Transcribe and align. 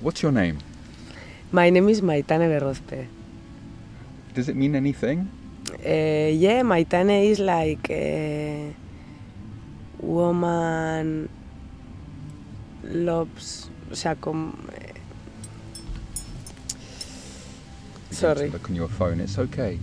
What's 0.00 0.22
your 0.22 0.32
name? 0.32 0.58
My 1.52 1.70
name 1.70 1.88
is 1.88 2.00
Maitane 2.00 2.48
Berrozpe. 2.48 3.06
Does 4.34 4.48
it 4.48 4.56
mean 4.56 4.74
anything? 4.74 5.28
Uh, 5.70 6.30
yeah, 6.32 6.62
Maitane 6.62 7.30
is 7.30 7.38
like 7.40 7.90
a 7.90 8.74
woman 10.00 11.28
loves, 12.84 13.70
o 13.90 13.94
sea, 13.94 14.14
com, 14.14 14.52
Sorry. 18.10 18.48
Look 18.50 18.70
on 18.70 18.76
your 18.76 18.88
phone. 18.88 19.20
It's 19.20 19.38
okay. 19.38 19.78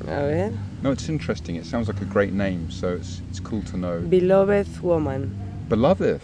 a 0.00 0.04
ver, 0.04 0.52
No, 0.82 0.90
it's 0.90 1.08
interesting. 1.08 1.56
It 1.56 1.64
sounds 1.66 1.86
like 1.88 2.00
a 2.00 2.04
great 2.04 2.32
name, 2.32 2.70
so 2.70 2.94
it's 2.96 3.20
it's 3.30 3.40
cool 3.40 3.62
to 3.62 3.76
know. 3.76 4.00
beloved 4.00 4.80
woman. 4.82 5.30
Beloved. 5.68 6.20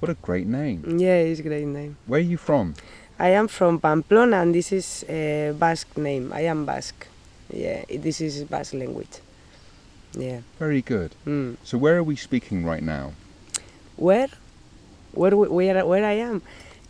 What 0.00 0.10
a 0.10 0.14
great 0.14 0.46
name. 0.46 0.98
Yeah, 0.98 1.18
it's 1.18 1.40
a 1.40 1.42
great 1.42 1.66
name. 1.66 1.96
Where 2.06 2.18
are 2.20 2.22
you 2.22 2.36
from? 2.36 2.74
I 3.18 3.30
am 3.30 3.48
from 3.48 3.80
Pamplona 3.80 4.42
and 4.42 4.54
this 4.54 4.72
is 4.72 5.04
a 5.08 5.54
Basque 5.58 5.96
name. 5.96 6.32
I 6.34 6.42
am 6.42 6.66
Basque. 6.66 7.06
Yeah, 7.52 7.84
this 7.88 8.20
is 8.20 8.44
Basque 8.44 8.74
language. 8.74 9.20
Yeah. 10.12 10.40
Very 10.58 10.82
good. 10.82 11.14
Mm. 11.26 11.56
So 11.64 11.78
where 11.78 11.96
are 11.96 12.02
we 12.02 12.16
speaking 12.16 12.64
right 12.64 12.82
now? 12.82 13.12
Where? 13.96 14.28
Where, 15.12 15.34
we- 15.36 15.48
where, 15.48 15.86
where 15.86 16.04
I 16.04 16.12
am? 16.12 16.42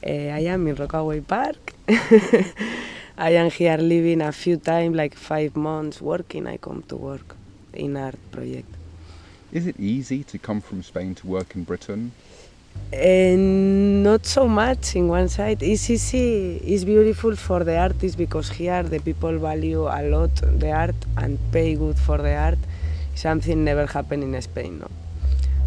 Uh, 0.04 0.10
I 0.10 0.40
am 0.40 0.66
in 0.66 0.74
Rockaway 0.74 1.20
Park. 1.20 1.74
I 3.18 3.30
am 3.30 3.50
here 3.50 3.76
living 3.78 4.20
a 4.20 4.32
few 4.32 4.56
times, 4.56 4.94
like 4.96 5.14
five 5.14 5.56
months 5.56 6.00
working. 6.02 6.46
I 6.46 6.56
come 6.58 6.82
to 6.88 6.96
work 6.96 7.36
in 7.72 7.96
art 7.96 8.18
project. 8.32 8.68
Is 9.52 9.66
it 9.66 9.78
easy 9.78 10.22
to 10.24 10.38
come 10.38 10.60
from 10.60 10.82
Spain 10.82 11.14
to 11.16 11.26
work 11.26 11.54
in 11.54 11.64
Britain? 11.64 12.12
And 12.92 14.02
not 14.02 14.24
so 14.26 14.48
much 14.48 14.96
in 14.96 15.08
one 15.08 15.28
side. 15.28 15.62
It's 15.62 15.90
easy, 15.90 16.56
it's 16.58 16.84
beautiful 16.84 17.36
for 17.36 17.64
the 17.64 17.76
artist 17.76 18.16
because 18.16 18.48
here 18.48 18.82
the 18.82 19.00
people 19.00 19.36
value 19.38 19.82
a 19.86 20.02
lot 20.08 20.30
the 20.36 20.70
art 20.70 20.94
and 21.16 21.38
pay 21.52 21.74
good 21.74 21.98
for 21.98 22.18
the 22.18 22.34
art. 22.34 22.58
Something 23.14 23.64
never 23.64 23.86
happened 23.86 24.22
in 24.22 24.40
Spain, 24.40 24.78
no. 24.78 24.88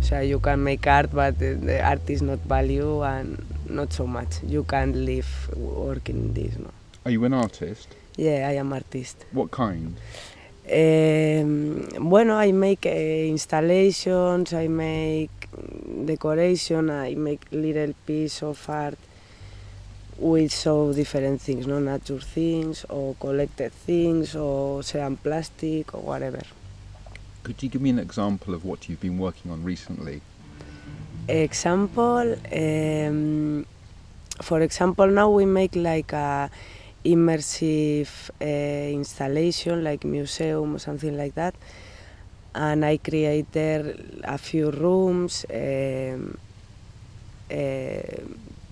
So 0.02 0.20
you 0.22 0.40
can 0.40 0.64
make 0.64 0.88
art, 0.88 1.10
but 1.14 1.38
the, 1.38 1.82
art 1.84 2.10
is 2.10 2.22
not 2.22 2.40
value 2.40 3.04
and 3.04 3.44
not 3.68 3.94
so 3.94 4.08
much. 4.08 4.42
You 4.44 4.64
can't 4.64 4.96
live 4.96 5.50
working 5.56 6.18
in 6.18 6.34
this, 6.34 6.58
no. 6.58 6.72
Are 7.06 7.12
you 7.12 7.24
an 7.26 7.34
artist? 7.34 7.88
Yeah, 8.16 8.48
I 8.50 8.54
am 8.54 8.74
artist. 8.74 9.26
What 9.32 9.52
kind? 9.52 9.96
Um, 10.72 11.88
bueno, 12.10 12.38
I 12.38 12.52
make 12.52 12.86
uh, 12.86 12.90
installations, 12.90 14.54
I 14.54 14.68
make 14.68 15.39
decoration, 16.06 16.90
I 16.90 17.16
make 17.16 17.46
little 17.52 17.94
piece 18.06 18.44
of 18.44 18.70
art 18.70 18.98
with 20.18 20.52
so 20.52 20.94
different 20.94 21.42
things, 21.42 21.66
no 21.66 21.80
nature 21.80 22.20
things 22.20 22.86
or 22.90 23.16
collected 23.16 23.72
things 23.72 24.36
or 24.36 24.84
say 24.84 25.18
plastic 25.24 25.94
or 25.94 26.02
whatever. 26.02 26.42
Could 27.44 27.64
you 27.64 27.70
give 27.70 27.82
me 27.82 27.90
an 27.90 28.00
example 28.00 28.54
of 28.54 28.66
what 28.66 28.90
you've 28.90 29.00
been 29.00 29.18
working 29.18 29.52
on 29.52 29.64
recently? 29.64 30.22
Example, 31.28 32.36
um, 32.54 33.66
for 34.42 34.62
example, 34.62 35.08
now 35.08 35.30
we 35.30 35.46
make 35.46 35.76
like 35.76 36.12
a 36.14 36.50
immersive 37.06 38.10
uh, 38.42 38.94
installation, 38.94 39.84
like 39.84 40.04
museum 40.04 40.76
or 40.76 40.80
something 40.80 41.16
like 41.18 41.36
that, 41.36 41.56
and 42.56 42.84
I 42.86 42.98
created 42.98 44.22
a 44.24 44.38
few 44.38 44.72
rooms 44.72 45.46
uh, 45.46 46.18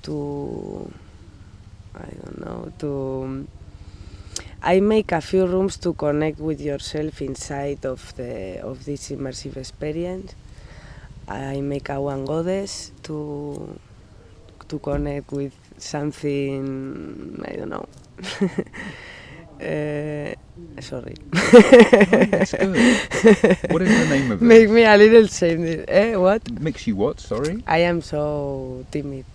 to 0.01 0.91
I 1.95 2.09
don't 2.23 2.39
know 2.39 2.71
to. 2.79 3.47
I 4.61 4.79
make 4.79 5.11
a 5.11 5.21
few 5.21 5.45
rooms 5.45 5.77
to 5.77 5.93
connect 5.93 6.39
with 6.39 6.59
yourself 6.61 7.21
inside 7.21 7.85
of 7.85 8.15
the 8.15 8.59
of 8.61 8.85
this 8.85 9.09
immersive 9.09 9.57
experience. 9.57 10.35
I 11.27 11.61
make 11.61 11.89
a 11.89 11.99
one 12.01 12.25
goddess 12.25 12.91
to 13.03 13.79
to 14.67 14.79
connect 14.79 15.31
with 15.31 15.53
something 15.77 17.43
I 17.45 17.55
don't 17.55 17.69
know. 17.69 17.87
uh, 19.61 20.33
sorry. 20.81 21.15
That's 21.31 22.53
good. 22.53 22.75
What 23.71 23.81
is 23.81 23.89
the 23.89 24.07
name 24.09 24.31
of 24.31 24.41
it? 24.41 24.45
Make 24.45 24.69
me 24.69 24.83
a 24.83 24.97
little 24.97 25.27
shame. 25.27 25.85
Eh? 25.87 26.15
What? 26.15 26.49
Makes 26.61 26.87
you 26.87 26.95
what? 26.95 27.19
Sorry. 27.19 27.63
I 27.67 27.79
am 27.79 28.01
so 28.01 28.85
timid. 28.91 29.25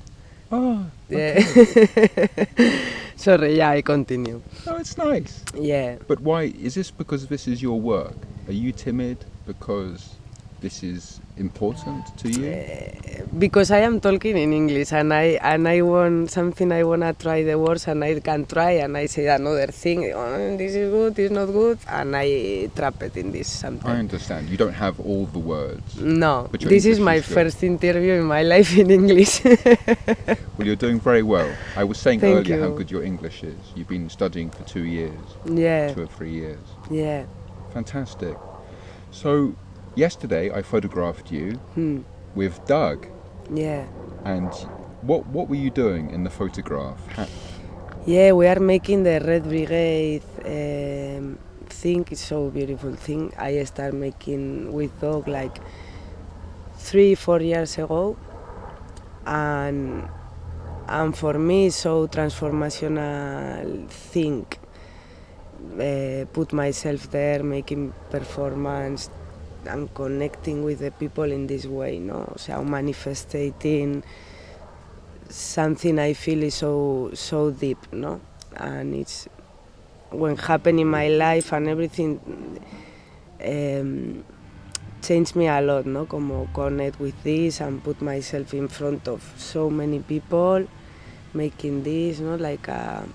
Oh, 0.50 0.84
Yeah. 1.08 1.40
sorry. 3.16 3.56
Yeah, 3.56 3.70
I 3.70 3.80
continue. 3.82 4.42
Oh, 4.66 4.76
it's 4.76 4.98
nice. 4.98 5.42
Yeah. 5.54 5.96
But 6.06 6.20
why 6.20 6.52
is 6.60 6.74
this? 6.74 6.90
Because 6.90 7.26
this 7.26 7.48
is 7.48 7.62
your 7.62 7.80
work. 7.80 8.14
Are 8.48 8.52
you 8.52 8.72
timid 8.72 9.24
because 9.46 10.16
this 10.60 10.82
is 10.82 11.20
important 11.36 12.16
to 12.18 12.28
you? 12.28 12.46
Eh, 12.46 13.22
because 13.38 13.70
I 13.70 13.78
am 13.78 14.00
talking 14.00 14.36
in 14.36 14.52
English 14.52 14.92
and 14.92 15.12
I 15.14 15.38
and 15.40 15.66
I 15.66 15.80
want 15.82 16.30
something 16.30 16.70
I 16.70 16.84
wanna 16.84 17.14
try 17.14 17.42
the 17.42 17.58
words 17.58 17.88
and 17.88 18.04
I 18.04 18.20
can 18.20 18.44
try 18.46 18.72
and 18.72 18.96
I 18.96 19.06
say 19.06 19.26
another 19.28 19.68
thing. 19.68 20.12
Oh, 20.14 20.56
this 20.56 20.74
is 20.74 20.90
good, 20.90 21.14
this 21.14 21.26
is 21.26 21.30
not 21.30 21.46
good, 21.46 21.78
and 21.88 22.14
I 22.14 22.68
trap 22.76 23.02
it 23.02 23.16
in 23.16 23.32
this 23.32 23.48
something. 23.48 23.90
I 23.90 23.98
understand. 23.98 24.48
You 24.50 24.56
don't 24.58 24.74
have 24.74 25.00
all 25.00 25.26
the 25.26 25.38
words. 25.38 25.96
No, 25.98 26.48
this 26.52 26.84
is 26.84 27.00
my 27.00 27.16
is 27.16 27.26
first 27.26 27.62
interview 27.62 28.12
in 28.14 28.24
my 28.24 28.42
life 28.54 28.76
in 28.76 28.90
English. 28.90 29.42
Well, 30.58 30.66
you're 30.66 30.76
doing 30.76 31.00
very 31.00 31.22
well. 31.22 31.50
I 31.76 31.82
was 31.84 31.98
saying 31.98 32.20
Thank 32.20 32.36
earlier 32.46 32.60
how 32.60 32.68
good 32.76 32.90
your 32.90 33.02
English 33.02 33.42
is. 33.42 33.56
You've 33.74 33.88
been 33.88 34.10
studying 34.10 34.50
for 34.50 34.62
two 34.64 34.84
years, 34.84 35.18
yeah, 35.46 35.94
two 35.94 36.02
or 36.02 36.06
three 36.06 36.30
years. 36.30 36.60
yeah. 36.90 37.24
Fantastic. 37.72 38.36
So, 39.10 39.54
yesterday 39.94 40.50
I 40.50 40.62
photographed 40.62 41.30
you 41.32 41.58
Hmm. 41.74 41.98
with 42.34 42.54
Doug. 42.66 43.06
Yeah. 43.52 43.84
And 44.24 44.52
what 45.02 45.26
what 45.26 45.48
were 45.48 45.56
you 45.66 45.70
doing 45.70 46.10
in 46.10 46.24
the 46.24 46.30
photograph? 46.30 46.98
Yeah, 48.06 48.32
we 48.32 48.46
are 48.48 48.60
making 48.60 49.04
the 49.04 49.20
Red 49.20 49.44
Brigade 49.44 50.22
um, 50.44 51.38
thing. 51.68 52.04
It's 52.10 52.24
so 52.24 52.50
beautiful 52.50 52.94
thing. 52.94 53.32
I 53.38 53.62
start 53.64 53.94
making 53.94 54.72
with 54.72 54.90
Doug 55.00 55.28
like 55.28 55.56
three, 56.78 57.14
four 57.14 57.40
years 57.40 57.78
ago, 57.78 58.16
and 59.26 60.08
and 60.88 61.16
for 61.16 61.34
me 61.34 61.66
it's 61.66 61.76
so 61.76 62.06
transformational 62.08 63.88
thing. 63.88 64.46
Uh, 65.78 66.24
put 66.32 66.52
myself 66.52 67.08
there, 67.12 67.42
making 67.44 67.92
performance, 68.10 69.08
and 69.66 69.92
connecting 69.94 70.64
with 70.64 70.80
the 70.80 70.90
people 70.90 71.24
in 71.24 71.46
this 71.46 71.66
way, 71.66 71.98
no? 71.98 72.32
So 72.36 72.62
manifesting 72.64 74.02
something 75.28 75.98
I 75.98 76.12
feel 76.12 76.42
is 76.42 76.54
so 76.54 77.10
so 77.14 77.50
deep, 77.50 77.78
no? 77.92 78.20
And 78.56 78.94
it's 78.94 79.28
when 80.10 80.36
happened 80.36 80.80
in 80.80 80.88
my 80.88 81.08
life 81.08 81.52
and 81.52 81.68
everything 81.68 82.60
um, 83.44 84.24
changed 85.00 85.36
me 85.36 85.48
a 85.48 85.60
lot, 85.60 85.86
no? 85.86 86.06
Como 86.06 86.48
connect 86.52 87.00
with 87.00 87.20
this 87.22 87.60
and 87.60 87.82
put 87.82 88.00
myself 88.02 88.54
in 88.54 88.68
front 88.68 89.08
of 89.08 89.22
so 89.36 89.70
many 89.70 90.00
people, 90.00 90.66
making 91.34 91.82
this, 91.82 92.20
no? 92.20 92.36
Like 92.36 92.68
a 92.68 93.06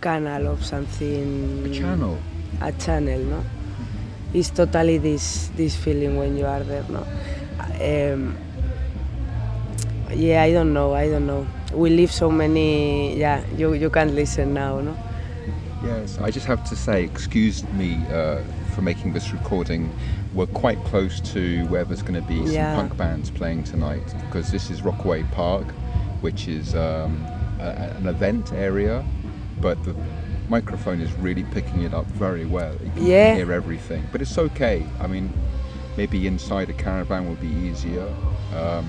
canal 0.00 0.48
of 0.48 0.64
something. 0.64 1.66
a 1.66 1.74
channel. 1.74 2.18
A 2.60 2.72
channel, 2.72 3.20
no? 3.20 3.44
It's 4.34 4.50
totally 4.50 4.98
this 4.98 5.48
this 5.56 5.74
feeling 5.76 6.16
when 6.18 6.36
you 6.36 6.46
are 6.46 6.62
there, 6.62 6.84
no? 6.90 7.04
Um, 7.80 8.36
yeah, 10.14 10.42
I 10.42 10.52
don't 10.52 10.72
know, 10.72 10.92
I 10.94 11.08
don't 11.08 11.26
know. 11.26 11.46
We 11.72 11.90
live 11.90 12.10
so 12.12 12.30
many. 12.30 13.16
Yeah, 13.18 13.42
you 13.56 13.72
you 13.74 13.90
can't 13.90 14.14
listen 14.14 14.52
now, 14.54 14.80
no? 14.80 14.96
Yes, 15.82 16.18
I 16.18 16.30
just 16.30 16.46
have 16.46 16.64
to 16.68 16.76
say, 16.76 17.04
excuse 17.04 17.62
me 17.74 17.96
uh, 18.10 18.40
for 18.74 18.82
making 18.82 19.12
this 19.12 19.32
recording. 19.32 19.90
We're 20.34 20.46
quite 20.46 20.82
close 20.84 21.20
to 21.32 21.64
where 21.68 21.84
there's 21.84 22.02
going 22.02 22.20
to 22.20 22.28
be 22.28 22.44
some 22.44 22.54
Yeah. 22.54 22.74
punk 22.74 22.96
bands 22.96 23.30
playing 23.30 23.64
tonight 23.64 24.14
because 24.26 24.50
this 24.50 24.70
is 24.70 24.82
Rockaway 24.82 25.22
Park, 25.32 25.66
which 26.20 26.48
is 26.48 26.74
um, 26.74 27.24
a, 27.60 27.94
an 27.96 28.06
event 28.08 28.52
area, 28.52 29.04
but 29.60 29.82
the 29.84 29.94
microphone 30.58 31.00
is 31.00 31.12
really 31.14 31.44
picking 31.44 31.82
it 31.82 31.94
up 31.94 32.06
very 32.06 32.44
well. 32.46 32.72
You 32.84 32.90
can 32.94 33.06
Yeah. 33.06 33.34
hear 33.34 33.52
everything, 33.52 34.06
but 34.12 34.22
it's 34.22 34.38
okay. 34.38 34.84
I 35.00 35.06
mean, 35.06 35.32
maybe 35.96 36.26
inside 36.26 36.70
a 36.70 36.72
caravan 36.72 37.28
would 37.28 37.40
be 37.40 37.48
easier. 37.48 38.06
Um, 38.56 38.86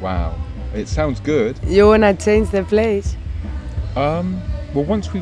wow, 0.00 0.34
it 0.74 0.88
sounds 0.88 1.20
good. 1.20 1.58
You 1.66 1.86
wanna 1.86 2.14
change 2.14 2.50
the 2.50 2.64
place? 2.64 3.16
Um, 3.94 4.40
well, 4.74 4.84
once 4.84 5.12
we, 5.12 5.20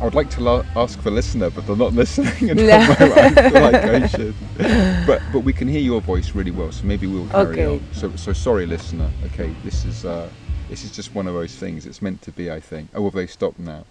I 0.00 0.04
would 0.04 0.14
like 0.14 0.28
to 0.30 0.64
ask 0.76 1.02
the 1.02 1.10
listener, 1.10 1.50
but 1.50 1.66
they're 1.66 1.74
not 1.76 1.92
listening 2.02 2.50
at 2.50 2.56
Yeah. 2.58 2.86
the 2.86 3.06
moment. 3.08 3.38
I 3.38 3.50
feel 3.50 3.62
like 3.62 3.84
I 3.84 4.06
should. 4.06 4.34
But 5.06 5.22
but 5.32 5.40
we 5.40 5.52
can 5.52 5.66
hear 5.68 5.80
your 5.80 6.00
voice 6.00 6.34
really 6.34 6.50
well, 6.50 6.70
so 6.70 6.84
maybe 6.86 7.06
we'll 7.06 7.26
carry 7.28 7.62
Okay. 7.62 7.66
on. 7.66 7.80
So 7.92 8.14
so 8.16 8.32
sorry, 8.32 8.66
listener. 8.66 9.08
Okay, 9.26 9.50
this 9.64 9.84
is 9.86 10.04
uh, 10.04 10.28
this 10.68 10.84
is 10.84 10.90
just 10.90 11.14
one 11.14 11.26
of 11.26 11.34
those 11.34 11.54
things. 11.54 11.86
It's 11.86 12.02
meant 12.02 12.22
to 12.22 12.32
be, 12.32 12.50
I 12.50 12.60
think. 12.60 12.90
Oh, 12.94 13.02
well, 13.02 13.10
they 13.10 13.26
stopped 13.26 13.58
now. 13.58 13.84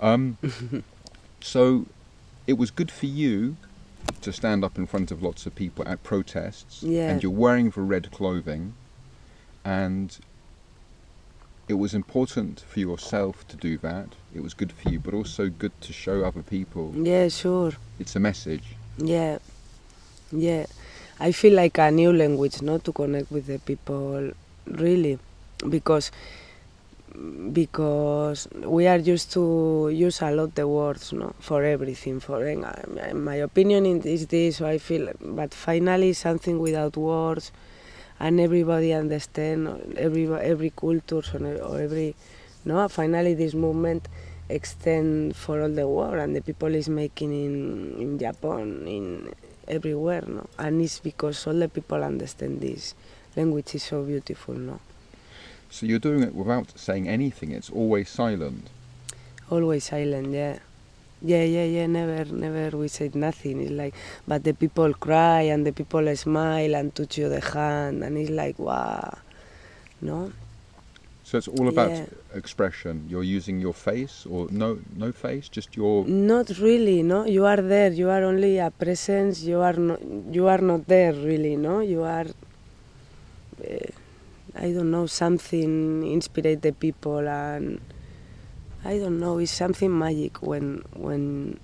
Um, 0.00 0.38
so 1.40 1.86
it 2.46 2.54
was 2.54 2.70
good 2.70 2.90
for 2.90 3.06
you 3.06 3.56
to 4.22 4.32
stand 4.32 4.64
up 4.64 4.78
in 4.78 4.86
front 4.86 5.10
of 5.10 5.22
lots 5.22 5.46
of 5.46 5.54
people 5.54 5.86
at 5.86 6.02
protests, 6.02 6.82
Yeah. 6.82 7.10
and 7.10 7.22
you're 7.22 7.30
wearing 7.32 7.70
the 7.70 7.82
red 7.82 8.10
clothing, 8.10 8.74
and 9.64 10.18
it 11.68 11.74
was 11.74 11.94
important 11.94 12.60
for 12.68 12.80
yourself 12.80 13.46
to 13.48 13.56
do 13.56 13.78
that. 13.78 14.08
It 14.34 14.42
was 14.42 14.54
good 14.54 14.72
for 14.72 14.88
you, 14.88 14.98
but 14.98 15.14
also 15.14 15.48
good 15.48 15.72
to 15.82 15.92
show 15.92 16.24
other 16.24 16.42
people. 16.42 16.92
Yeah, 16.96 17.28
sure. 17.28 17.72
It's 18.00 18.16
a 18.16 18.20
message. 18.20 18.64
Yeah, 18.98 19.38
yeah. 20.32 20.66
I 21.20 21.32
feel 21.32 21.54
like 21.54 21.78
a 21.78 21.90
new 21.90 22.12
language, 22.12 22.62
not 22.62 22.82
to 22.84 22.92
connect 22.92 23.30
with 23.30 23.46
the 23.46 23.58
people, 23.58 24.32
really, 24.66 25.18
because 25.68 26.10
because 27.52 28.48
we 28.64 28.86
are 28.86 28.96
used 28.98 29.32
to 29.32 29.90
use 29.92 30.22
a 30.22 30.30
lot 30.30 30.54
the 30.54 30.66
words, 30.66 31.12
no, 31.12 31.34
for 31.40 31.64
everything. 31.64 32.20
For 32.20 32.38
my 33.14 33.34
opinion 33.36 33.86
in- 33.86 34.02
is 34.02 34.26
this, 34.26 34.56
so 34.58 34.66
I 34.66 34.78
feel, 34.78 35.10
but 35.20 35.52
finally 35.54 36.12
something 36.12 36.58
without 36.58 36.96
words, 36.96 37.52
and 38.20 38.40
everybody 38.40 38.92
understand, 38.92 39.68
every 39.96 40.26
every 40.32 40.70
culture 40.70 41.22
or 41.62 41.80
every, 41.80 42.14
no. 42.64 42.86
Finally, 42.88 43.34
this 43.34 43.54
movement 43.54 44.08
extend 44.48 45.36
for 45.36 45.62
all 45.62 45.68
the 45.68 45.86
world 45.86 46.14
and 46.14 46.34
the 46.34 46.40
people 46.42 46.74
is 46.74 46.88
making 46.88 47.32
in 47.32 47.94
in 48.02 48.18
Japan 48.18 48.82
in 48.88 49.32
everywhere 49.68 50.24
no 50.26 50.44
and 50.58 50.82
it's 50.82 50.98
because 50.98 51.46
all 51.46 51.54
the 51.54 51.68
people 51.68 52.02
understand 52.02 52.60
this 52.60 52.96
language 53.36 53.76
is 53.76 53.84
so 53.84 54.02
beautiful 54.02 54.54
no 54.56 54.80
So 55.70 55.86
you're 55.86 55.98
doing 55.98 56.22
it 56.22 56.34
without 56.34 56.78
saying 56.78 57.08
anything. 57.08 57.52
It's 57.52 57.70
always 57.70 58.08
silent. 58.08 58.68
always 59.50 59.84
silent 59.84 60.28
yeah 60.30 60.58
yeah 61.22 61.42
yeah 61.42 61.64
yeah 61.64 61.86
never 61.86 62.24
never 62.46 62.76
we 62.78 62.86
said 62.88 63.14
nothing 63.16 63.60
it's 63.60 63.72
like 63.82 63.94
but 64.28 64.44
the 64.44 64.54
people 64.54 64.94
cry 64.94 65.42
and 65.52 65.66
the 65.66 65.72
people 65.72 66.06
smile 66.16 66.72
and 66.78 66.94
touch 66.94 67.18
you 67.18 67.28
the 67.28 67.40
hand 67.40 68.02
and 68.04 68.16
it's 68.16 68.30
like 68.30 68.56
wow 68.58 69.18
no 70.00 70.30
So 71.30 71.38
it's 71.38 71.48
all 71.48 71.68
about 71.68 71.90
Yeah. 71.92 72.06
expression. 72.34 72.94
You're 73.10 73.22
using 73.38 73.60
your 73.66 73.74
face 73.74 74.26
or 74.26 74.48
no 74.50 74.68
no 74.96 75.12
face, 75.12 75.46
just 75.56 75.76
your 75.76 76.04
Not 76.06 76.48
really, 76.58 77.02
no. 77.12 77.18
You 77.36 77.44
are 77.52 77.62
there. 77.74 77.92
You 77.92 78.08
are 78.10 78.24
only 78.24 78.58
a 78.58 78.70
presence. 78.82 79.34
You 79.50 79.60
are 79.68 79.78
not. 79.88 80.00
You 80.36 80.48
are 80.48 80.62
not 80.70 80.82
there, 80.94 81.12
really, 81.12 81.54
no. 81.56 81.74
You 81.92 82.02
are. 82.02 82.26
Uh, 83.62 83.92
I 84.54 84.72
don't 84.72 84.90
know. 84.90 85.06
Something 85.06 86.06
inspirate 86.06 86.62
the 86.62 86.72
people, 86.72 87.26
and 87.28 87.80
I 88.84 88.98
don't 88.98 89.20
know. 89.20 89.38
It's 89.38 89.52
something 89.52 89.96
magic 89.96 90.42
when 90.42 90.84
when 90.94 91.58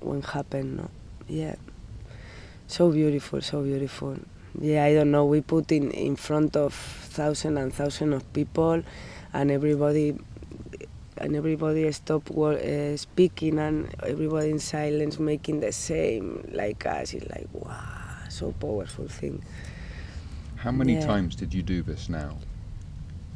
when 0.00 0.22
happen, 0.22 0.76
no. 0.76 0.90
Yeah. 1.28 1.56
So 2.66 2.90
beautiful, 2.90 3.40
so 3.40 3.62
beautiful. 3.62 4.16
Yeah, 4.58 4.84
I 4.84 4.94
don't 4.94 5.10
know. 5.10 5.24
We 5.26 5.40
put 5.40 5.72
in 5.72 5.90
in 5.90 6.16
front 6.16 6.56
of 6.56 6.74
thousand 6.74 7.58
and 7.58 7.72
thousand 7.72 8.12
of 8.12 8.30
people, 8.32 8.82
and 9.32 9.50
everybody 9.50 10.16
and 11.16 11.36
everybody 11.36 11.90
stop 11.92 12.30
uh, 12.30 12.96
speaking 12.96 13.58
and 13.58 13.94
everybody 14.02 14.50
in 14.50 14.58
silence 14.58 15.18
making 15.18 15.60
the 15.60 15.70
same 15.70 16.48
like 16.52 16.84
us 16.86 17.14
it's 17.14 17.28
like 17.30 17.46
wow 17.52 17.78
so 18.28 18.52
powerful 18.58 19.06
thing 19.06 19.40
How 20.64 20.72
many 20.72 20.94
Yeah. 20.94 21.06
times 21.06 21.36
did 21.36 21.52
you 21.52 21.62
do 21.62 21.82
this 21.82 22.08
now? 22.08 22.38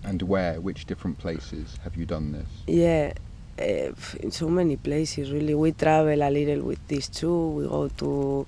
And 0.03 0.23
where? 0.23 0.61
Which 0.63 0.87
different 0.87 1.19
places 1.19 1.77
have 1.85 1.95
you 1.95 2.07
done 2.07 2.33
this? 2.33 2.49
yeah 2.67 3.13
uh, 3.59 3.93
in 4.25 4.31
so 4.31 4.49
many 4.49 4.77
places 4.77 5.31
really 5.31 5.55
we 5.55 5.73
travel 5.73 6.23
a 6.23 6.31
little 6.31 6.63
with 6.71 6.79
this 6.89 7.09
too 7.09 7.49
we 7.57 7.63
go 7.67 7.89
to 8.03 8.47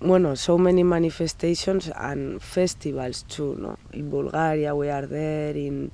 bueno 0.00 0.34
so 0.34 0.58
many 0.58 0.82
manifestations 0.82 1.88
and 2.08 2.42
festivals 2.42 3.22
too 3.34 3.56
no 3.58 3.76
in 3.92 4.10
bulgaria 4.10 4.74
we 4.74 4.88
are 4.90 5.06
there 5.06 5.54
in 5.56 5.90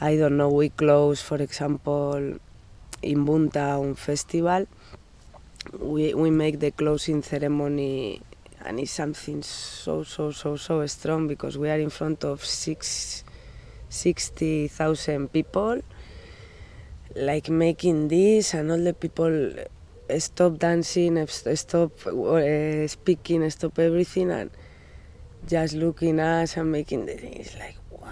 i 0.00 0.16
don't 0.16 0.36
know 0.36 0.48
we 0.48 0.68
close 0.68 1.20
for 1.20 1.38
example 1.42 2.38
in 3.02 3.18
Boomtown 3.26 3.96
festival 3.96 4.66
we 5.80 6.14
we 6.14 6.30
make 6.30 6.60
the 6.60 6.70
closing 6.70 7.20
ceremony 7.22 8.20
and 8.64 8.80
it's 8.80 8.92
something 8.92 9.42
so 9.42 10.02
so 10.02 10.30
so 10.30 10.56
so 10.56 10.86
strong 10.86 11.28
because 11.28 11.58
we 11.58 11.68
are 11.68 11.78
in 11.78 11.90
front 11.90 12.24
of 12.24 12.44
six 12.44 13.24
60,000 13.88 15.30
people 15.32 15.80
like 17.14 17.50
making 17.50 18.08
this 18.08 18.54
and 18.54 18.70
all 18.70 18.78
the 18.78 18.94
people 18.94 19.50
uh, 19.50 20.18
stop 20.18 20.58
dancing 20.58 21.18
uh, 21.18 21.26
stop 21.26 22.06
uh, 22.06 22.86
speaking 22.88 23.48
stop 23.50 23.78
everything 23.78 24.30
and 24.30 24.50
just 25.46 25.74
looking 25.74 26.20
us 26.20 26.56
and 26.56 26.70
making 26.70 27.06
the 27.06 27.14
thing. 27.14 27.34
It's 27.34 27.56
like 27.58 27.76
wow. 27.90 28.08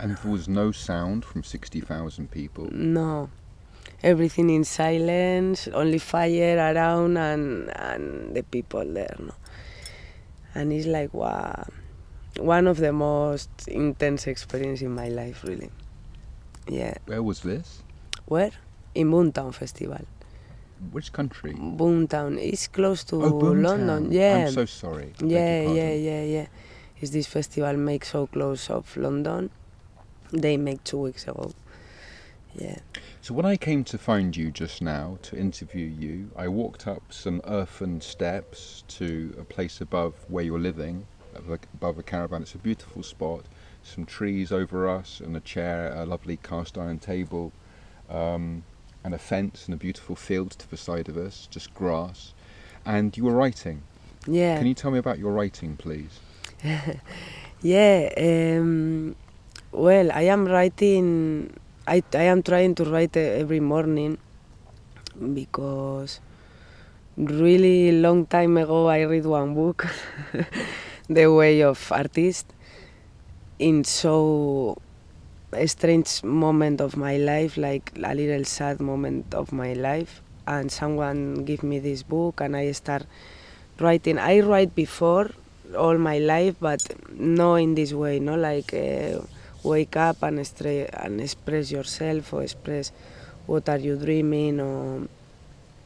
And 0.00 0.16
there 0.16 0.30
was 0.30 0.48
no 0.48 0.72
sound 0.72 1.24
from 1.24 1.42
60,000 1.42 2.30
people. 2.30 2.68
no 2.72 3.30
everything 4.04 4.50
in 4.50 4.64
silence 4.64 5.66
only 5.68 5.98
fire 5.98 6.58
around 6.58 7.16
and 7.16 7.70
and 7.76 8.36
the 8.36 8.42
people 8.42 8.84
there 8.84 9.16
no? 9.18 9.34
And 10.54 10.72
it's 10.72 10.86
like 10.86 11.12
wow 11.14 11.64
one 12.38 12.66
of 12.66 12.78
the 12.78 12.92
most 12.92 13.50
intense 13.68 14.26
experience 14.26 14.82
in 14.82 14.94
my 14.94 15.08
life 15.08 15.42
really. 15.44 15.70
Yeah. 16.68 16.94
Where 17.06 17.22
was 17.22 17.40
this? 17.40 17.82
where? 18.26 18.52
In 18.94 19.10
Boomtown 19.10 19.54
festival. 19.54 20.04
Which 20.90 21.12
country? 21.12 21.54
Boomtown. 21.54 22.38
It's 22.38 22.68
close 22.68 23.04
to 23.04 23.22
oh, 23.22 23.28
London. 23.28 24.10
Yeah. 24.12 24.46
I'm 24.46 24.52
so 24.52 24.64
sorry. 24.66 25.12
Yeah 25.20 25.62
yeah 25.62 25.92
yeah 25.92 26.22
yeah. 26.22 26.46
Is 27.00 27.10
this 27.10 27.26
festival 27.26 27.76
make 27.76 28.04
so 28.04 28.26
close 28.26 28.70
of 28.70 28.96
London. 28.96 29.50
They 30.30 30.56
make 30.56 30.84
two 30.84 30.98
weeks 30.98 31.24
ago 31.24 31.52
yeah 32.58 32.78
So 33.20 33.34
when 33.34 33.46
I 33.46 33.56
came 33.56 33.84
to 33.84 33.98
find 33.98 34.36
you 34.36 34.50
just 34.50 34.82
now 34.82 35.18
to 35.22 35.36
interview 35.36 35.86
you, 35.86 36.30
I 36.36 36.48
walked 36.48 36.86
up 36.86 37.02
some 37.10 37.40
earthen 37.46 38.00
steps 38.00 38.84
to 38.88 39.34
a 39.38 39.44
place 39.44 39.80
above 39.80 40.14
where 40.28 40.44
you're 40.44 40.58
living, 40.58 41.06
above 41.34 41.98
a 41.98 42.02
caravan. 42.02 42.42
It's 42.42 42.54
a 42.54 42.58
beautiful 42.58 43.02
spot. 43.02 43.44
Some 43.82 44.04
trees 44.04 44.52
over 44.52 44.88
us, 44.88 45.20
and 45.20 45.36
a 45.36 45.40
chair, 45.40 45.92
a 45.94 46.04
lovely 46.04 46.36
cast 46.36 46.76
iron 46.76 46.98
table, 46.98 47.52
um, 48.10 48.62
and 49.02 49.14
a 49.14 49.18
fence, 49.18 49.64
and 49.66 49.74
a 49.74 49.78
beautiful 49.78 50.16
field 50.16 50.50
to 50.52 50.68
the 50.68 50.76
side 50.76 51.08
of 51.08 51.16
us, 51.16 51.48
just 51.50 51.72
grass. 51.74 52.34
And 52.84 53.16
you 53.16 53.24
were 53.24 53.32
writing. 53.34 53.82
yeah 54.26 54.58
Can 54.58 54.66
you 54.66 54.74
tell 54.74 54.90
me 54.90 54.98
about 54.98 55.18
your 55.18 55.32
writing, 55.32 55.76
please? 55.76 56.20
Yeah, 57.64 58.12
um, 58.18 59.16
well, 59.72 60.12
I 60.12 60.22
am 60.24 60.44
writing. 60.44 61.56
I 61.86 62.02
I 62.14 62.22
am 62.32 62.42
trying 62.42 62.74
to 62.76 62.84
write 62.84 63.14
every 63.14 63.60
morning 63.60 64.16
because 65.34 66.20
really 67.18 67.92
long 67.92 68.24
time 68.24 68.56
ago 68.56 68.88
I 68.88 69.02
read 69.02 69.26
one 69.26 69.54
book, 69.54 69.86
The 71.10 71.26
Way 71.26 71.60
of 71.62 71.92
Artist, 71.92 72.46
in 73.58 73.84
so 73.84 74.78
a 75.52 75.66
strange 75.68 76.24
moment 76.24 76.80
of 76.80 76.96
my 76.96 77.18
life, 77.18 77.58
like 77.58 77.92
a 78.02 78.14
little 78.14 78.44
sad 78.44 78.80
moment 78.80 79.34
of 79.34 79.52
my 79.52 79.74
life, 79.74 80.22
and 80.46 80.72
someone 80.72 81.44
give 81.44 81.62
me 81.62 81.80
this 81.80 82.02
book 82.02 82.40
and 82.40 82.56
I 82.56 82.72
start 82.72 83.04
writing. 83.78 84.16
I 84.18 84.40
write 84.40 84.74
before 84.74 85.32
all 85.76 85.98
my 85.98 86.16
life, 86.18 86.56
but 86.58 86.80
not 87.12 87.56
in 87.56 87.74
this 87.74 87.92
way, 87.92 88.20
no 88.20 88.36
like 88.36 88.72
uh, 88.72 89.20
wake 89.64 89.96
up 89.96 90.22
and, 90.22 90.46
stra- 90.46 90.88
and 90.92 91.20
express 91.20 91.70
yourself 91.70 92.32
or 92.32 92.42
express 92.42 92.92
what 93.46 93.68
are 93.68 93.78
you 93.78 93.96
dreaming 93.96 94.60
or 94.60 95.08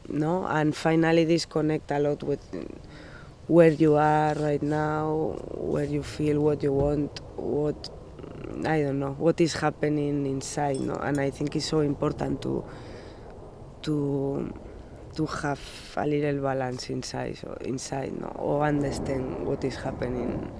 no, 0.07 0.45
and 0.45 0.75
finally 0.75 1.25
disconnect 1.25 1.91
a 1.91 1.99
lot 1.99 2.23
with 2.23 2.39
where 3.47 3.71
you 3.71 3.95
are 3.95 4.33
right 4.35 4.61
now, 4.61 5.35
where 5.53 5.85
you 5.85 6.03
feel, 6.03 6.39
what 6.39 6.63
you 6.63 6.73
want, 6.73 7.19
what 7.35 7.89
I 8.65 8.81
don't 8.81 8.99
know, 8.99 9.13
what 9.13 9.39
is 9.41 9.53
happening 9.53 10.25
inside, 10.25 10.79
no, 10.79 10.93
and 10.95 11.19
I 11.19 11.29
think 11.29 11.55
it's 11.55 11.65
so 11.65 11.79
important 11.81 12.41
to 12.43 12.65
to 13.83 14.53
to 15.15 15.25
have 15.25 15.59
a 15.97 16.05
little 16.05 16.41
balance 16.41 16.89
inside, 16.89 17.37
so 17.37 17.57
inside, 17.61 18.19
no, 18.19 18.27
or 18.27 18.63
understand 18.63 19.45
what 19.45 19.63
is 19.63 19.75
happening 19.75 20.51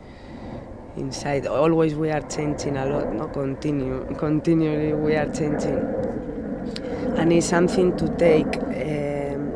inside. 1.00 1.48
Always 1.48 1.96
we 1.96 2.10
are 2.12 2.22
changing 2.22 2.78
a 2.78 2.86
lot, 2.86 3.14
no, 3.14 3.28
continue, 3.28 4.06
continually 4.18 4.94
we 4.94 5.16
are 5.16 5.28
changing. 5.28 5.80
and 7.18 7.34
it's 7.34 7.48
something 7.48 7.96
to 7.98 8.08
take 8.18 8.46
um, 8.58 9.52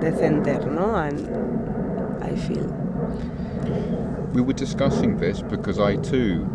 the 0.00 0.14
center, 0.16 0.58
no? 0.70 0.94
And 0.94 2.22
I 2.22 2.34
feel, 2.36 2.66
We 4.32 4.42
were 4.42 4.52
discussing 4.52 5.16
this 5.18 5.42
because 5.42 5.78
I 5.78 5.96
too 5.96 6.46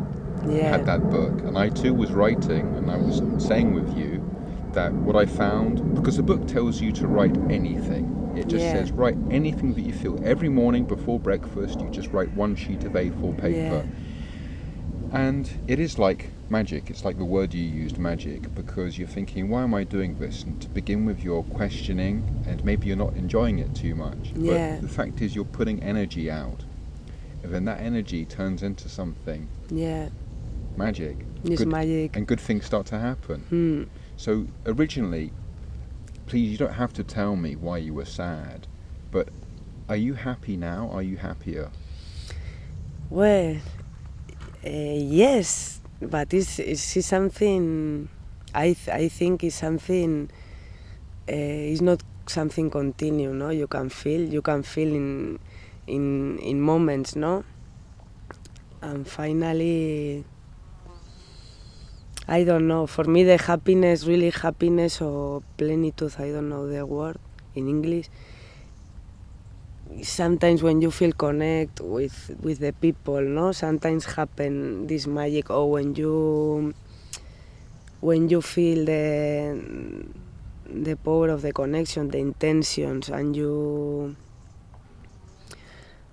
yeah, 0.48 0.70
had 0.72 0.86
that 0.86 1.10
book, 1.10 1.42
and 1.42 1.58
I 1.58 1.70
too 1.70 1.94
was 1.94 2.12
writing, 2.12 2.76
and 2.78 2.90
I 2.92 2.98
was 2.98 3.22
saying 3.46 3.74
with 3.74 3.98
you 3.98 4.24
that 4.74 4.94
what 4.94 5.16
I 5.16 5.26
found 5.26 5.96
because 5.96 6.18
the 6.18 6.24
book 6.24 6.48
tells 6.48 6.80
you 6.82 6.92
to 6.94 7.08
write 7.08 7.36
anything. 7.50 8.16
It 8.38 8.48
just 8.48 8.64
Yeah. 8.64 8.74
says 8.74 8.92
write 8.92 9.18
anything 9.32 9.74
that 9.74 9.82
you 9.82 9.94
feel. 9.94 10.18
Every 10.24 10.50
morning 10.50 10.86
before 10.86 11.20
breakfast, 11.20 11.82
you 11.82 11.90
just 11.90 12.12
write 12.14 12.32
one 12.36 12.56
sheet 12.56 12.84
of 12.86 12.94
A4 12.96 13.34
paper. 13.38 13.84
And 15.12 15.50
it 15.68 15.80
is 15.80 15.98
like 15.98 16.30
magic. 16.50 16.90
It's 16.90 17.04
like 17.04 17.18
the 17.18 17.26
word 17.26 17.54
you 17.54 17.64
used, 17.64 17.98
magic, 17.98 18.54
because 18.54 18.98
you're 18.98 19.08
thinking, 19.08 19.50
why 19.50 19.64
am 19.64 19.74
I 19.74 19.84
doing 19.84 20.18
this? 20.20 20.44
And 20.44 20.62
to 20.62 20.70
begin 20.70 21.06
with, 21.06 21.24
you're 21.24 21.44
questioning, 21.44 22.44
and 22.48 22.64
maybe 22.64 22.88
you're 22.88 22.98
not 22.98 23.14
enjoying 23.16 23.60
it 23.60 23.74
too 23.76 23.96
much. 23.96 24.32
Yeah. 24.36 24.76
But 24.76 24.82
the 24.84 24.88
fact 24.88 25.22
is, 25.22 25.36
you're 25.36 25.46
putting 25.46 25.82
energy 25.82 26.30
out. 26.30 26.64
And 27.44 27.54
then 27.54 27.66
that 27.66 27.80
energy 27.80 28.26
turns 28.26 28.64
into 28.64 28.90
something 28.90 29.48
yeah, 29.70 30.10
magic. 30.76 31.18
it's 31.46 31.60
Good- 31.60 31.68
magic. 31.70 32.16
And 32.16 32.28
good 32.28 32.40
things 32.40 32.66
start 32.66 32.86
to 32.88 33.00
happen. 33.00 33.42
Hmm. 33.50 33.84
So 34.18 34.46
originally, 34.66 35.32
please, 36.26 36.52
you 36.52 36.58
don't 36.58 36.74
have 36.74 36.94
to 36.94 37.04
tell 37.04 37.36
me 37.36 37.56
why 37.56 37.78
you 37.78 37.94
were 37.94 38.06
sad, 38.06 38.68
but 39.12 39.30
are 39.88 39.96
you 39.96 40.14
happy 40.14 40.58
now? 40.58 40.90
Are 40.92 41.02
you 41.02 41.18
happier? 41.18 41.72
Well, 43.10 43.56
uh, 44.66 44.70
yes, 44.70 45.82
but 46.02 46.34
it's, 46.34 46.60
it's, 46.60 47.06
something. 47.06 48.10
I 48.54 48.74
th- 48.74 48.90
I 48.90 49.08
think 49.08 49.44
it's 49.44 49.56
something. 49.56 50.30
Uh, 51.30 51.72
it's 51.72 51.82
not 51.82 52.04
something 52.26 52.70
continue. 52.70 53.34
No, 53.34 53.50
you 53.50 53.68
can 53.68 53.90
feel. 53.90 54.22
You 54.22 54.42
can 54.42 54.64
feel 54.64 54.90
in 54.94 55.40
in 55.88 56.40
in 56.40 56.60
moments. 56.60 57.16
No. 57.16 57.44
And 58.82 59.08
finally, 59.08 60.26
I 62.28 62.44
don't 62.44 62.68
know. 62.68 62.88
For 62.88 63.04
me, 63.04 63.24
the 63.24 63.38
happiness, 63.38 64.06
really 64.06 64.32
happiness 64.32 65.02
or 65.02 65.44
plenitude. 65.58 66.16
I 66.20 66.32
don't 66.32 66.50
know 66.50 66.68
the 66.68 66.86
word 66.86 67.18
in 67.56 67.68
English 67.68 68.10
sometimes 70.04 70.62
when 70.62 70.82
you 70.82 70.92
feel 70.92 71.12
connect 71.14 71.82
with 71.82 72.36
with 72.42 72.60
the 72.60 72.74
people 72.74 73.22
no? 73.22 73.52
Sometimes 73.52 74.06
happen 74.06 74.88
this 74.88 75.08
magic 75.08 75.50
or 75.50 75.72
when 75.72 75.96
you 75.96 76.74
when 78.00 78.30
you 78.30 78.42
feel 78.42 78.86
the 78.86 79.60
the 80.70 80.96
power 80.96 81.30
of 81.30 81.42
the 81.42 81.52
connection 81.52 82.10
the 82.10 82.20
intentions 82.20 83.10
and 83.10 83.36
you 83.36 84.16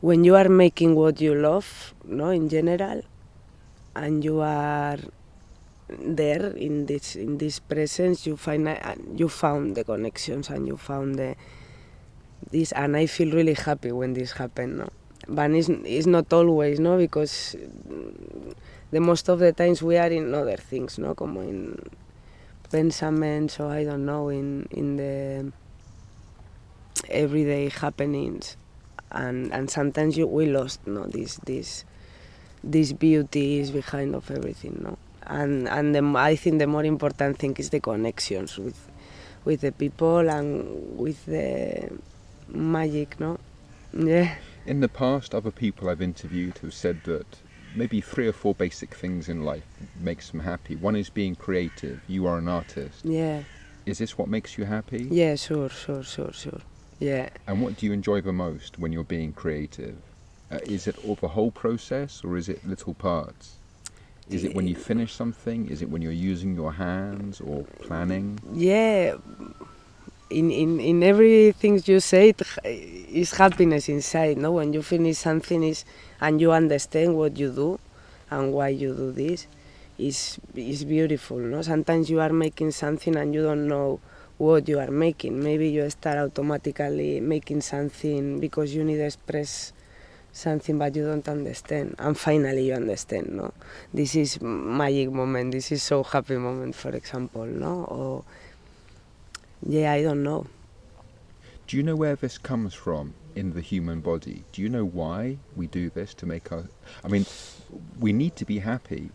when 0.00 0.24
you 0.24 0.34
are 0.34 0.48
making 0.48 0.94
what 0.94 1.20
you 1.20 1.34
love 1.34 1.94
no? 2.04 2.30
In 2.30 2.48
general 2.48 3.02
and 3.94 4.24
you 4.24 4.40
are 4.40 4.98
there 5.88 6.46
in 6.56 6.86
this 6.86 7.14
in 7.14 7.38
this 7.38 7.60
presence 7.60 8.26
you 8.26 8.36
find 8.36 8.66
you 9.14 9.28
found 9.28 9.76
the 9.76 9.84
connections 9.84 10.50
and 10.50 10.66
you 10.66 10.76
found 10.76 11.14
the 11.14 11.36
this 12.50 12.72
and 12.72 12.96
I 12.96 13.06
feel 13.06 13.32
really 13.32 13.54
happy 13.54 13.92
when 13.92 14.14
this 14.14 14.32
happen 14.32 14.78
no? 14.78 14.88
But 15.28 15.50
it's, 15.50 15.68
it's 15.68 16.06
not 16.06 16.32
always 16.32 16.78
no? 16.78 16.96
Because 16.96 17.56
the 18.90 19.00
most 19.00 19.28
of 19.28 19.40
the 19.40 19.52
times 19.52 19.82
we 19.82 19.96
are 19.96 20.08
in 20.08 20.32
other 20.34 20.56
things 20.56 20.98
no? 20.98 21.14
Como 21.14 21.40
in 21.40 21.90
pensaments 22.70 23.60
or 23.60 23.70
I 23.70 23.84
don't 23.84 24.06
know 24.06 24.28
in 24.28 24.68
in 24.70 24.96
the 24.96 25.52
everyday 27.08 27.68
happenings. 27.68 28.56
And 29.10 29.52
and 29.52 29.70
sometimes 29.70 30.16
you 30.16 30.26
we 30.26 30.46
lost 30.46 30.86
no? 30.86 31.06
This 31.06 31.36
this 31.44 31.84
this 32.62 32.92
beauty 32.92 33.58
is 33.58 33.70
behind 33.70 34.14
of 34.14 34.30
everything 34.30 34.80
no? 34.82 34.98
And 35.26 35.68
and 35.68 35.94
the, 35.94 36.02
I 36.16 36.36
think 36.36 36.60
the 36.60 36.68
more 36.68 36.84
important 36.84 37.38
thing 37.38 37.56
is 37.58 37.70
the 37.70 37.80
connections 37.80 38.58
with 38.58 38.78
with 39.44 39.60
the 39.60 39.72
people 39.72 40.28
and 40.30 40.98
with 40.98 41.24
the 41.26 41.90
magic, 42.48 43.18
no? 43.20 43.38
Yeah. 43.92 44.34
In 44.66 44.80
the 44.80 44.88
past, 44.88 45.34
other 45.34 45.50
people 45.50 45.88
I've 45.88 46.02
interviewed 46.02 46.58
have 46.58 46.74
said 46.74 47.02
that 47.04 47.26
maybe 47.74 48.00
three 48.00 48.26
or 48.26 48.32
four 48.32 48.54
basic 48.54 48.94
things 48.94 49.28
in 49.28 49.44
life 49.44 49.64
makes 50.00 50.30
them 50.30 50.40
happy. 50.40 50.76
One 50.76 50.96
is 50.96 51.10
being 51.10 51.34
creative. 51.34 52.00
You 52.08 52.26
are 52.26 52.38
an 52.38 52.48
artist. 52.48 53.04
Yeah. 53.04 53.42
Is 53.84 53.98
this 53.98 54.18
what 54.18 54.28
makes 54.28 54.58
you 54.58 54.64
happy? 54.64 55.06
Yeah, 55.10 55.36
sure, 55.36 55.68
sure, 55.68 56.02
sure, 56.02 56.32
sure. 56.32 56.60
Yeah. 56.98 57.28
And 57.46 57.62
what 57.62 57.76
do 57.76 57.86
you 57.86 57.92
enjoy 57.92 58.20
the 58.22 58.32
most 58.32 58.78
when 58.78 58.92
you're 58.92 59.04
being 59.04 59.32
creative? 59.32 59.96
Uh, 60.50 60.58
is 60.64 60.86
it 60.86 60.96
all 61.04 61.16
the 61.16 61.28
whole 61.28 61.50
process 61.50 62.24
or 62.24 62.36
is 62.36 62.48
it 62.48 62.66
little 62.66 62.94
parts? 62.94 63.56
Is 64.28 64.42
it 64.42 64.54
when 64.56 64.66
you 64.66 64.74
finish 64.74 65.12
something? 65.12 65.68
Is 65.68 65.82
it 65.82 65.90
when 65.90 66.02
you're 66.02 66.10
using 66.10 66.54
your 66.56 66.72
hands 66.72 67.40
or 67.40 67.62
planning? 67.82 68.40
Yeah. 68.52 69.16
In, 70.28 70.50
in, 70.50 70.80
in 70.80 71.02
everything 71.04 71.80
you 71.86 72.00
say, 72.00 72.30
it 72.30 72.42
is 72.64 73.32
happiness 73.32 73.88
inside, 73.88 74.38
no? 74.38 74.52
When 74.52 74.72
you 74.72 74.82
finish 74.82 75.18
something 75.18 75.62
is, 75.62 75.84
and 76.20 76.40
you 76.40 76.50
understand 76.52 77.16
what 77.16 77.36
you 77.38 77.52
do 77.52 77.78
and 78.30 78.52
why 78.52 78.68
you 78.68 78.92
do 78.94 79.12
this, 79.12 79.46
is 79.98 80.38
is 80.54 80.84
beautiful, 80.84 81.38
no? 81.38 81.62
Sometimes 81.62 82.10
you 82.10 82.20
are 82.20 82.32
making 82.32 82.72
something 82.72 83.14
and 83.14 83.32
you 83.34 83.42
don't 83.42 83.68
know 83.68 84.00
what 84.36 84.68
you 84.68 84.80
are 84.80 84.90
making. 84.90 85.42
Maybe 85.42 85.68
you 85.68 85.88
start 85.90 86.18
automatically 86.18 87.20
making 87.20 87.60
something 87.60 88.40
because 88.40 88.74
you 88.74 88.82
need 88.82 88.96
to 88.96 89.06
express 89.06 89.72
something 90.32 90.76
but 90.76 90.94
you 90.94 91.06
don't 91.06 91.26
understand 91.30 91.94
and 91.98 92.18
finally 92.18 92.66
you 92.66 92.74
understand 92.74 93.26
no 93.30 93.54
this 93.94 94.14
is 94.14 94.38
magic 94.42 95.10
moment 95.10 95.50
this 95.50 95.72
is 95.72 95.82
so 95.82 96.02
happy 96.02 96.36
moment 96.36 96.74
for 96.74 96.90
example 96.90 97.46
no 97.46 97.84
or 97.84 98.22
yeah 99.68 99.92
i 99.92 100.02
don't 100.02 100.22
know 100.22 100.46
Do 101.66 101.76
you 101.76 101.82
know 101.82 101.96
where 101.96 102.14
this 102.16 102.38
comes 102.38 102.74
from 102.74 103.14
in 103.34 103.52
the 103.54 103.60
human 103.60 104.00
body? 104.00 104.44
Do 104.52 104.62
you 104.62 104.68
know 104.68 104.86
why 104.86 105.38
we 105.56 105.66
do 105.66 105.90
this 105.90 106.14
to 106.14 106.24
make 106.26 106.52
us? 106.52 106.66
I 107.04 107.08
mean, 107.08 107.26
we 107.98 108.12
need 108.12 108.36
to 108.36 108.44
be 108.44 108.60
happy, 108.60 109.10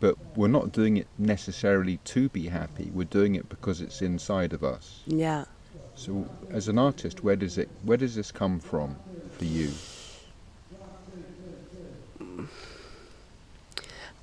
but 0.00 0.14
we're 0.36 0.52
not 0.58 0.70
doing 0.72 0.98
it 0.98 1.06
necessarily 1.16 1.96
to 2.12 2.28
be 2.28 2.48
happy. 2.48 2.90
We're 2.92 3.08
doing 3.20 3.36
it 3.36 3.48
because 3.48 3.80
it's 3.80 4.02
inside 4.02 4.52
of 4.52 4.62
us. 4.62 5.00
yeah 5.06 5.44
So, 5.96 6.26
as 6.50 6.68
an 6.68 6.78
artist, 6.78 7.24
where 7.24 7.36
does 7.36 7.56
it? 7.56 7.68
Where 7.88 7.96
does 8.04 8.14
this 8.14 8.30
come 8.32 8.60
from 8.60 8.96
for 9.38 9.46
you? 9.46 9.70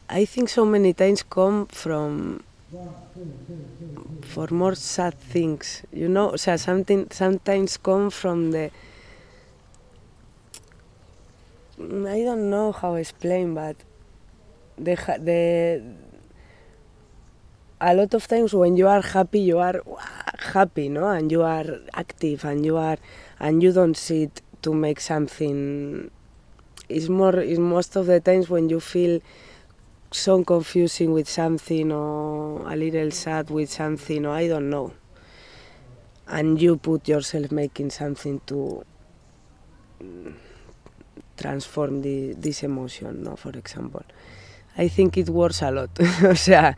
i 0.10 0.26
think 0.26 0.50
so 0.50 0.66
many 0.66 0.94
times 0.94 1.24
come 1.24 1.66
from 1.68 2.44
for 4.24 4.48
more 4.52 4.76
sad 4.76 5.14
things 5.14 5.84
you 5.92 6.08
know 6.08 6.36
so 6.36 6.56
something 6.56 7.08
sometimes 7.12 7.78
come 7.78 8.10
from 8.10 8.52
the 8.52 8.72
i 11.80 12.20
don't 12.28 12.50
know 12.50 12.72
how 12.72 12.92
to 12.94 13.00
explain 13.00 13.54
but 13.54 13.76
the 14.78 14.96
the 15.20 15.82
a 17.82 17.96
lot 17.96 18.14
of 18.14 18.28
times 18.28 18.54
when 18.54 18.78
you 18.78 18.88
are 18.88 19.02
happy 19.02 19.40
you 19.40 19.58
are 19.58 19.82
happy 20.42 20.90
no? 20.90 21.08
And 21.10 21.32
you 21.32 21.44
are 21.44 21.66
active 21.94 22.44
and 22.46 22.66
you 22.66 22.78
are 22.78 22.98
and 23.40 23.62
you 23.64 23.72
don't 23.72 23.98
sit 23.98 24.42
to 24.62 24.74
make 24.74 25.00
something. 25.00 26.12
It's 26.90 27.10
more 27.10 27.36
it's 27.40 27.60
most 27.60 27.96
of 27.96 28.06
the 28.06 28.20
times 28.20 28.50
when 28.50 28.70
you 28.70 28.80
feel 28.80 29.22
so 30.12 30.44
confusing 30.44 31.14
with 31.14 31.30
something 31.30 31.92
or 31.92 32.70
a 32.70 32.76
little 32.76 33.12
sad 33.12 33.50
with 33.50 33.72
something 33.72 34.26
or 34.26 34.32
I 34.34 34.48
don't 34.48 34.70
know. 34.70 34.94
And 36.28 36.62
you 36.62 36.78
put 36.78 37.08
yourself 37.08 37.52
making 37.52 37.92
something 37.92 38.42
to 38.48 38.86
transform 41.38 42.02
the, 42.02 42.34
this 42.34 42.64
emotion 42.64 43.24
no? 43.24 43.36
For 43.36 43.52
example. 43.52 44.04
I 44.78 44.88
think 44.90 45.18
it 45.18 45.30
works 45.30 45.62
a 45.62 45.72
lot. 45.72 45.90
O 46.24 46.36
sea 46.36 46.76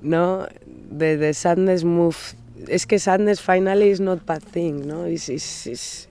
no? 0.00 0.46
The, 0.66 1.16
the 1.16 1.34
sadness 1.34 1.84
move 1.84 2.34
es 2.68 2.86
que 2.86 2.98
sadness 2.98 3.40
finally 3.40 3.90
is 3.90 4.00
not 4.00 4.26
bad 4.26 4.42
thing 4.42 4.86
no? 4.86 5.04
It's, 5.04 5.28
it's, 5.28 5.66
it's 5.66 6.08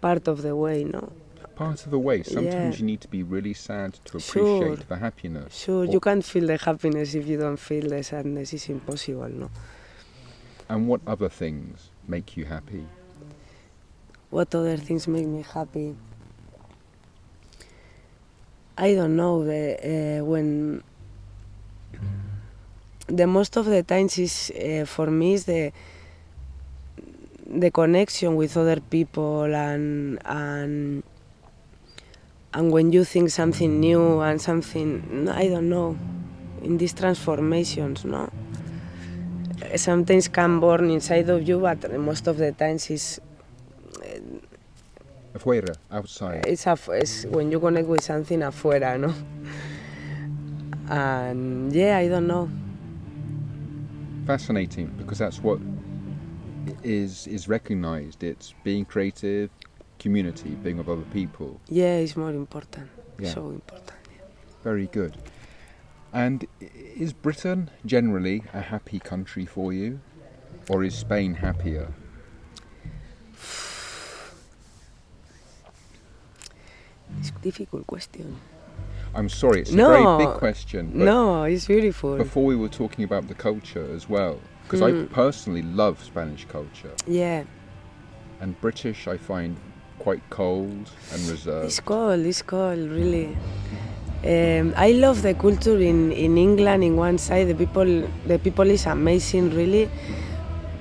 part 0.00 0.26
of 0.26 0.42
the 0.42 0.56
way 0.56 0.84
no 0.84 1.12
Part 1.58 1.84
of 1.86 1.90
the 1.90 1.98
way. 1.98 2.22
Sometimes 2.22 2.74
Yeah. 2.76 2.80
you 2.80 2.86
need 2.86 3.00
to 3.00 3.08
be 3.08 3.22
really 3.34 3.52
sad 3.52 3.90
to 4.08 4.20
Sure. 4.20 4.58
appreciate 4.58 4.88
the 4.88 4.96
happiness. 5.06 5.50
Sure, 5.64 5.82
Or- 5.82 5.92
you 5.94 5.98
can't 6.06 6.24
feel 6.24 6.46
the 6.46 6.56
happiness 6.56 7.14
if 7.14 7.26
you 7.26 7.36
don't 7.44 7.58
feel 7.58 7.88
the 7.94 8.00
sadness. 8.04 8.52
It's 8.52 8.68
impossible, 8.68 9.28
no? 9.28 9.50
And 10.68 10.86
what 10.86 11.00
other 11.06 11.28
things 11.28 11.90
make 12.06 12.36
you 12.36 12.44
happy? 12.44 12.84
What 14.30 14.54
other 14.54 14.76
things 14.76 15.08
make 15.08 15.26
me 15.26 15.42
happy? 15.56 15.96
I 18.76 18.94
don't 18.94 19.16
know. 19.16 19.44
The, 19.44 20.20
uh, 20.20 20.24
when 20.24 20.82
the 23.08 23.26
most 23.26 23.56
of 23.56 23.64
the 23.66 23.82
times 23.82 24.16
is 24.18 24.52
uh, 24.52 24.84
for 24.84 25.06
me 25.10 25.34
is 25.34 25.44
the 25.46 25.72
the 27.64 27.70
connection 27.70 28.36
with 28.36 28.56
other 28.56 28.78
people 28.80 29.46
and 29.68 30.18
and 30.26 31.02
and 32.54 32.70
when 32.72 32.92
you 32.92 33.04
think 33.04 33.30
something 33.30 33.78
new 33.80 34.20
and 34.20 34.40
something 34.40 35.28
I 35.28 35.48
don't 35.48 35.68
know 35.68 35.98
in 36.62 36.78
these 36.78 36.92
transformations, 36.92 38.04
no. 38.04 38.30
Sometimes 39.76 40.28
come 40.28 40.60
born 40.60 40.90
inside 40.90 41.28
of 41.28 41.46
you, 41.46 41.60
but 41.60 41.90
most 42.00 42.26
of 42.26 42.36
the 42.38 42.52
times 42.52 42.90
is 42.90 43.20
eh, 44.02 44.18
Afuera, 45.34 45.76
outside. 45.90 46.46
it's, 46.46 46.66
af- 46.66 46.88
it's 46.90 47.26
when 47.26 47.52
you 47.52 47.60
connect 47.60 47.86
with 47.86 48.02
something 48.02 48.40
afuera, 48.40 48.98
no. 48.98 49.12
And 50.90 51.72
yeah, 51.72 51.98
I 51.98 52.08
don't 52.08 52.26
know. 52.26 52.48
Fascinating 54.26 54.86
because 54.98 55.18
that's 55.18 55.42
what 55.42 55.58
is 56.82 57.26
is 57.26 57.48
recognized. 57.48 58.22
It's 58.22 58.54
being 58.64 58.84
creative, 58.84 59.50
community, 59.98 60.50
being 60.62 60.78
with 60.78 60.88
other 60.88 61.06
people. 61.12 61.60
Yeah, 61.68 61.96
it's 61.96 62.16
more 62.16 62.30
important. 62.30 62.88
Yeah. 63.18 63.34
So 63.34 63.50
important. 63.50 63.92
Very 64.62 64.86
good. 64.86 65.16
And 66.12 66.46
is 66.60 67.12
Britain 67.12 67.70
generally 67.84 68.42
a 68.54 68.60
happy 68.60 68.98
country 68.98 69.44
for 69.44 69.72
you, 69.72 70.00
or 70.68 70.82
is 70.84 70.94
Spain 70.94 71.34
happier? 71.34 71.92
It's 77.20 77.30
a 77.30 77.38
difficult 77.42 77.86
question. 77.86 78.36
I'm 79.14 79.28
sorry, 79.28 79.60
it's 79.62 79.72
a 79.72 79.76
very 79.76 80.04
big 80.18 80.34
question. 80.38 80.92
No, 80.94 81.44
it's 81.44 81.66
beautiful. 81.66 82.16
Before 82.16 82.44
we 82.44 82.54
were 82.56 82.68
talking 82.68 83.04
about 83.04 83.26
the 83.26 83.34
culture 83.34 83.86
as 83.94 84.08
well, 84.08 84.38
because 84.62 84.82
I 84.82 84.92
Mm. 84.92 85.10
personally 85.10 85.62
love 85.62 86.02
Spanish 86.04 86.44
culture, 86.44 86.92
Yeah, 87.06 87.44
and 88.40 88.60
British 88.60 89.08
I 89.08 89.16
find 89.16 89.56
quite 89.98 90.22
cold 90.30 90.90
and 91.12 91.20
reserved. 91.28 91.66
it's 91.66 91.80
cold. 91.80 92.20
It's 92.20 92.42
cold, 92.42 92.78
really. 92.90 93.36
Um, 94.24 94.74
I 94.76 94.92
love 94.92 95.22
the 95.22 95.34
culture 95.34 95.78
in, 95.78 96.12
in 96.12 96.38
England. 96.38 96.82
In 96.82 96.96
one 96.96 97.18
side, 97.18 97.48
the 97.48 97.54
people 97.54 98.08
the 98.26 98.38
people 98.38 98.68
is 98.70 98.86
amazing, 98.86 99.50
really. 99.50 99.88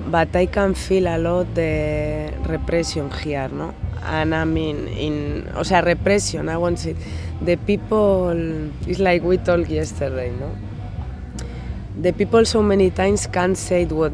But 0.08 0.36
I 0.36 0.46
can 0.46 0.74
feel 0.74 1.08
a 1.08 1.18
lot 1.18 1.54
the 1.54 2.34
repression 2.48 3.12
here, 3.12 3.50
no? 3.50 3.74
And 4.04 4.34
I 4.34 4.46
mean, 4.46 4.88
in 4.88 5.50
o 5.56 5.64
sea, 5.64 5.82
repression. 5.82 6.50
I 6.50 6.58
want 6.58 6.78
to 6.80 6.84
say, 6.84 6.96
the 7.42 7.58
people. 7.58 8.32
It's 8.88 9.00
like 9.00 9.24
we 9.24 9.38
talked 9.38 9.70
yesterday, 9.70 10.32
no? 10.32 10.56
The 12.02 12.14
people 12.14 12.46
so 12.46 12.62
many 12.62 12.92
times 12.92 13.28
can't 13.28 13.58
say 13.58 13.86
what 13.86 14.14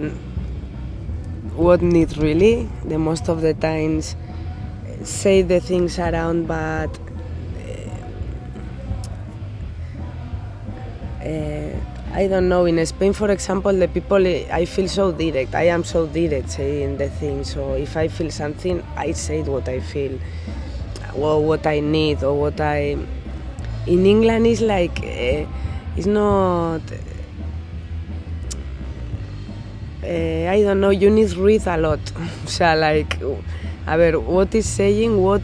what 1.56 1.82
need 1.82 2.18
really. 2.18 2.68
The 2.86 2.98
most 2.98 3.30
of 3.30 3.42
the 3.42 3.54
times 3.54 4.16
say 5.04 5.42
the 5.42 5.60
things 5.60 6.00
around, 6.00 6.48
but 6.48 6.90
uh, 11.22 11.80
I 12.14 12.28
don't 12.28 12.48
know. 12.48 12.66
In 12.66 12.84
Spain, 12.86 13.14
for 13.14 13.32
example, 13.32 13.74
the 13.74 13.88
people 13.88 14.26
I 14.28 14.66
feel 14.66 14.88
so 14.88 15.12
direct. 15.12 15.56
I 15.56 15.64
am 15.64 15.84
so 15.84 16.06
direct 16.08 16.50
saying 16.52 16.98
the 16.98 17.10
things. 17.10 17.54
So 17.54 17.74
if 17.74 17.98
I 17.98 18.08
feel 18.08 18.32
something, 18.32 18.84
I 18.96 19.12
say 19.12 19.42
what 19.42 19.68
I 19.68 19.80
feel, 19.80 20.20
or 21.16 21.44
what 21.44 21.66
I 21.68 21.80
need, 21.80 22.24
or 22.24 22.40
what 22.40 22.60
I. 22.62 22.98
In 23.86 24.06
England, 24.06 24.48
it's 24.48 24.62
like 24.62 25.00
uh, 25.00 25.46
it's 25.98 26.06
not. 26.06 26.82
Uh, 30.04 30.50
I 30.50 30.62
don't 30.62 30.82
know. 30.82 30.90
You 30.90 31.10
need 31.10 31.32
read 31.34 31.66
a 31.66 31.78
lot. 31.78 32.00
o 32.46 32.48
sea, 32.48 32.76
like, 32.76 33.18
a 33.88 33.98
ver, 33.98 34.20
what 34.20 34.54
is 34.56 34.68
saying, 34.68 35.22
what 35.22 35.44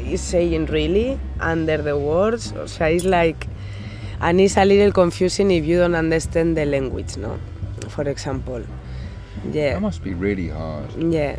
is 0.00 0.20
saying 0.20 0.66
really 0.66 1.18
under 1.40 1.78
the 1.78 1.96
words. 1.96 2.52
O 2.52 2.66
sea, 2.66 2.86
it's 2.86 3.04
like 3.04 3.46
and 4.20 4.40
it's 4.40 4.56
a 4.56 4.64
little 4.64 4.92
confusing 4.92 5.50
if 5.50 5.64
you 5.64 5.78
don't 5.78 5.94
understand 5.94 6.56
the 6.56 6.64
language, 6.64 7.16
no? 7.16 7.38
For 7.88 8.08
example, 8.08 8.62
yeah, 9.52 9.74
That 9.74 9.82
must 9.82 10.02
be 10.02 10.14
really 10.14 10.48
hard. 10.48 10.90
yeah, 11.12 11.36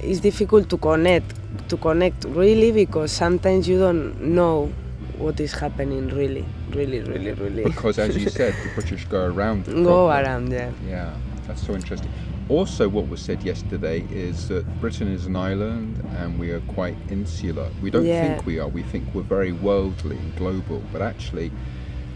it's 0.00 0.20
difficult 0.20 0.68
to 0.70 0.78
connect, 0.78 1.34
to 1.68 1.76
connect 1.76 2.24
really 2.24 2.72
because 2.72 3.12
sometimes 3.12 3.68
you 3.68 3.78
don't 3.78 4.20
know 4.20 4.72
what 5.18 5.40
is 5.40 5.52
happening 5.52 6.08
really, 6.08 6.44
really, 6.70 7.00
really, 7.00 7.32
really. 7.32 7.64
Because, 7.64 7.98
as 7.98 8.16
you 8.16 8.28
said, 8.28 8.54
the 8.62 8.70
British 8.74 9.04
go 9.06 9.26
around 9.26 9.64
the 9.64 9.72
Go 9.72 10.08
around, 10.08 10.50
yeah, 10.52 10.70
Yeah, 10.86 11.14
that's 11.46 11.66
so 11.66 11.74
interesting. 11.74 12.10
Also, 12.48 12.88
what 12.88 13.08
was 13.08 13.20
said 13.20 13.42
yesterday 13.42 14.04
is 14.10 14.46
that 14.48 14.64
Britain 14.80 15.08
is 15.12 15.26
an 15.26 15.34
island 15.34 16.00
and 16.18 16.38
we 16.38 16.50
are 16.50 16.60
quite 16.60 16.96
insular. 17.10 17.68
We 17.82 17.90
don't 17.90 18.06
Yeah. 18.06 18.34
think 18.36 18.46
we 18.46 18.60
are, 18.60 18.68
we 18.68 18.82
think 18.84 19.04
we're 19.12 19.22
very 19.22 19.50
worldly 19.50 20.16
and 20.16 20.36
global, 20.36 20.80
but 20.92 21.02
actually, 21.02 21.50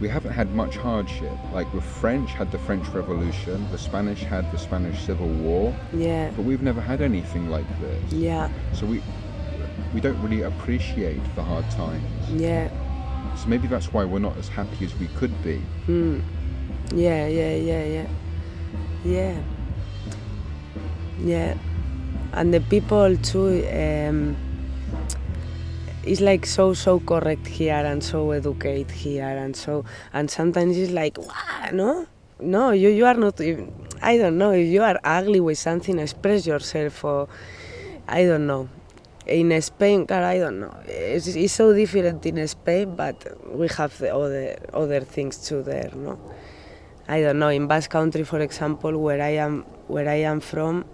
we 0.00 0.08
haven't 0.08 0.32
had 0.32 0.54
much 0.54 0.76
hardship. 0.76 1.32
Like 1.52 1.70
the 1.72 1.80
French 1.80 2.30
had 2.30 2.52
the 2.52 2.58
French 2.58 2.86
Revolution, 2.90 3.66
the 3.72 3.76
Spanish 3.78 4.22
had 4.22 4.50
the 4.52 4.56
Spanish 4.58 5.00
Civil 5.02 5.26
War, 5.28 5.74
yeah, 5.92 6.30
but 6.36 6.44
we've 6.44 6.62
never 6.62 6.80
had 6.80 7.00
anything 7.02 7.50
like 7.50 7.66
this. 7.80 8.12
yeah, 8.12 8.48
So 8.72 8.86
we 8.86 9.02
we 9.92 10.00
don't 10.00 10.20
really 10.22 10.42
appreciate 10.42 11.20
the 11.34 11.42
hard 11.42 11.68
times. 11.72 12.04
yeah, 12.36 12.68
So 13.34 13.48
maybe 13.48 13.66
that's 13.66 13.92
why 13.92 14.04
we're 14.04 14.20
not 14.20 14.36
as 14.38 14.48
happy 14.48 14.84
as 14.84 14.94
we 14.96 15.08
could 15.18 15.34
be. 15.42 15.60
mm. 15.88 16.22
yeah, 16.94 17.26
yeah, 17.26 17.56
yeah, 17.56 17.84
yeah, 17.84 18.06
yeah, 19.04 19.34
yeah, 21.24 21.56
and 22.32 22.52
the 22.52 22.60
people 22.60 23.16
too. 23.16 23.66
Um, 23.68 24.36
it's 26.02 26.20
like 26.20 26.46
so 26.46 26.72
so 26.72 26.98
correct 27.00 27.46
here 27.46 27.74
and 27.74 28.02
so 28.02 28.30
educate 28.30 28.90
here 28.90 29.22
and 29.26 29.54
so 29.54 29.84
and 30.14 30.30
sometimes 30.30 30.76
it's 30.78 30.92
like 30.92 31.18
what 31.18 31.74
no? 31.74 32.06
No 32.40 32.70
you 32.70 32.88
you 32.88 33.04
are 33.04 33.14
not 33.14 33.38
even- 33.40 33.70
I 34.00 34.16
don't 34.16 34.38
know 34.38 34.52
if 34.52 34.66
you 34.66 34.82
are 34.82 34.98
ugly 35.04 35.40
with 35.40 35.58
something 35.58 35.98
express 35.98 36.46
yourself 36.46 37.04
or 37.04 37.28
I 38.08 38.24
don't 38.24 38.46
know. 38.46 38.68
In 39.26 39.60
Spain 39.60 40.06
God, 40.06 40.22
I 40.24 40.38
don't 40.38 40.58
know. 40.58 40.74
It's, 40.86 41.26
it's 41.28 41.52
so 41.52 41.74
different 41.74 42.24
in 42.24 42.48
Spain 42.48 42.96
but 42.96 43.36
we 43.54 43.68
have 43.76 43.96
the 43.98 44.14
other 44.16 44.56
other 44.72 45.00
things 45.00 45.36
too 45.46 45.62
there 45.62 45.90
no? 45.94 46.18
I 47.08 47.20
don't 47.20 47.38
know 47.38 47.48
in 47.48 47.66
Basque 47.66 47.90
Country 47.90 48.24
for 48.24 48.40
example 48.40 48.96
where 48.96 49.20
I 49.20 49.34
am 49.34 49.64
where 49.86 50.08
I 50.08 50.22
am 50.22 50.40
from 50.40 50.86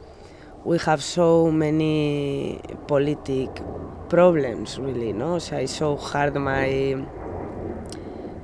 we 0.66 0.79
have 0.79 1.00
so 1.00 1.52
many 1.52 2.61
politic 2.88 3.48
problems 4.09 4.81
really 4.81 5.12
no? 5.12 5.38
So 5.38 5.57
it's 5.59 5.76
so 5.76 5.96
hard 5.96 6.35
my 6.35 6.96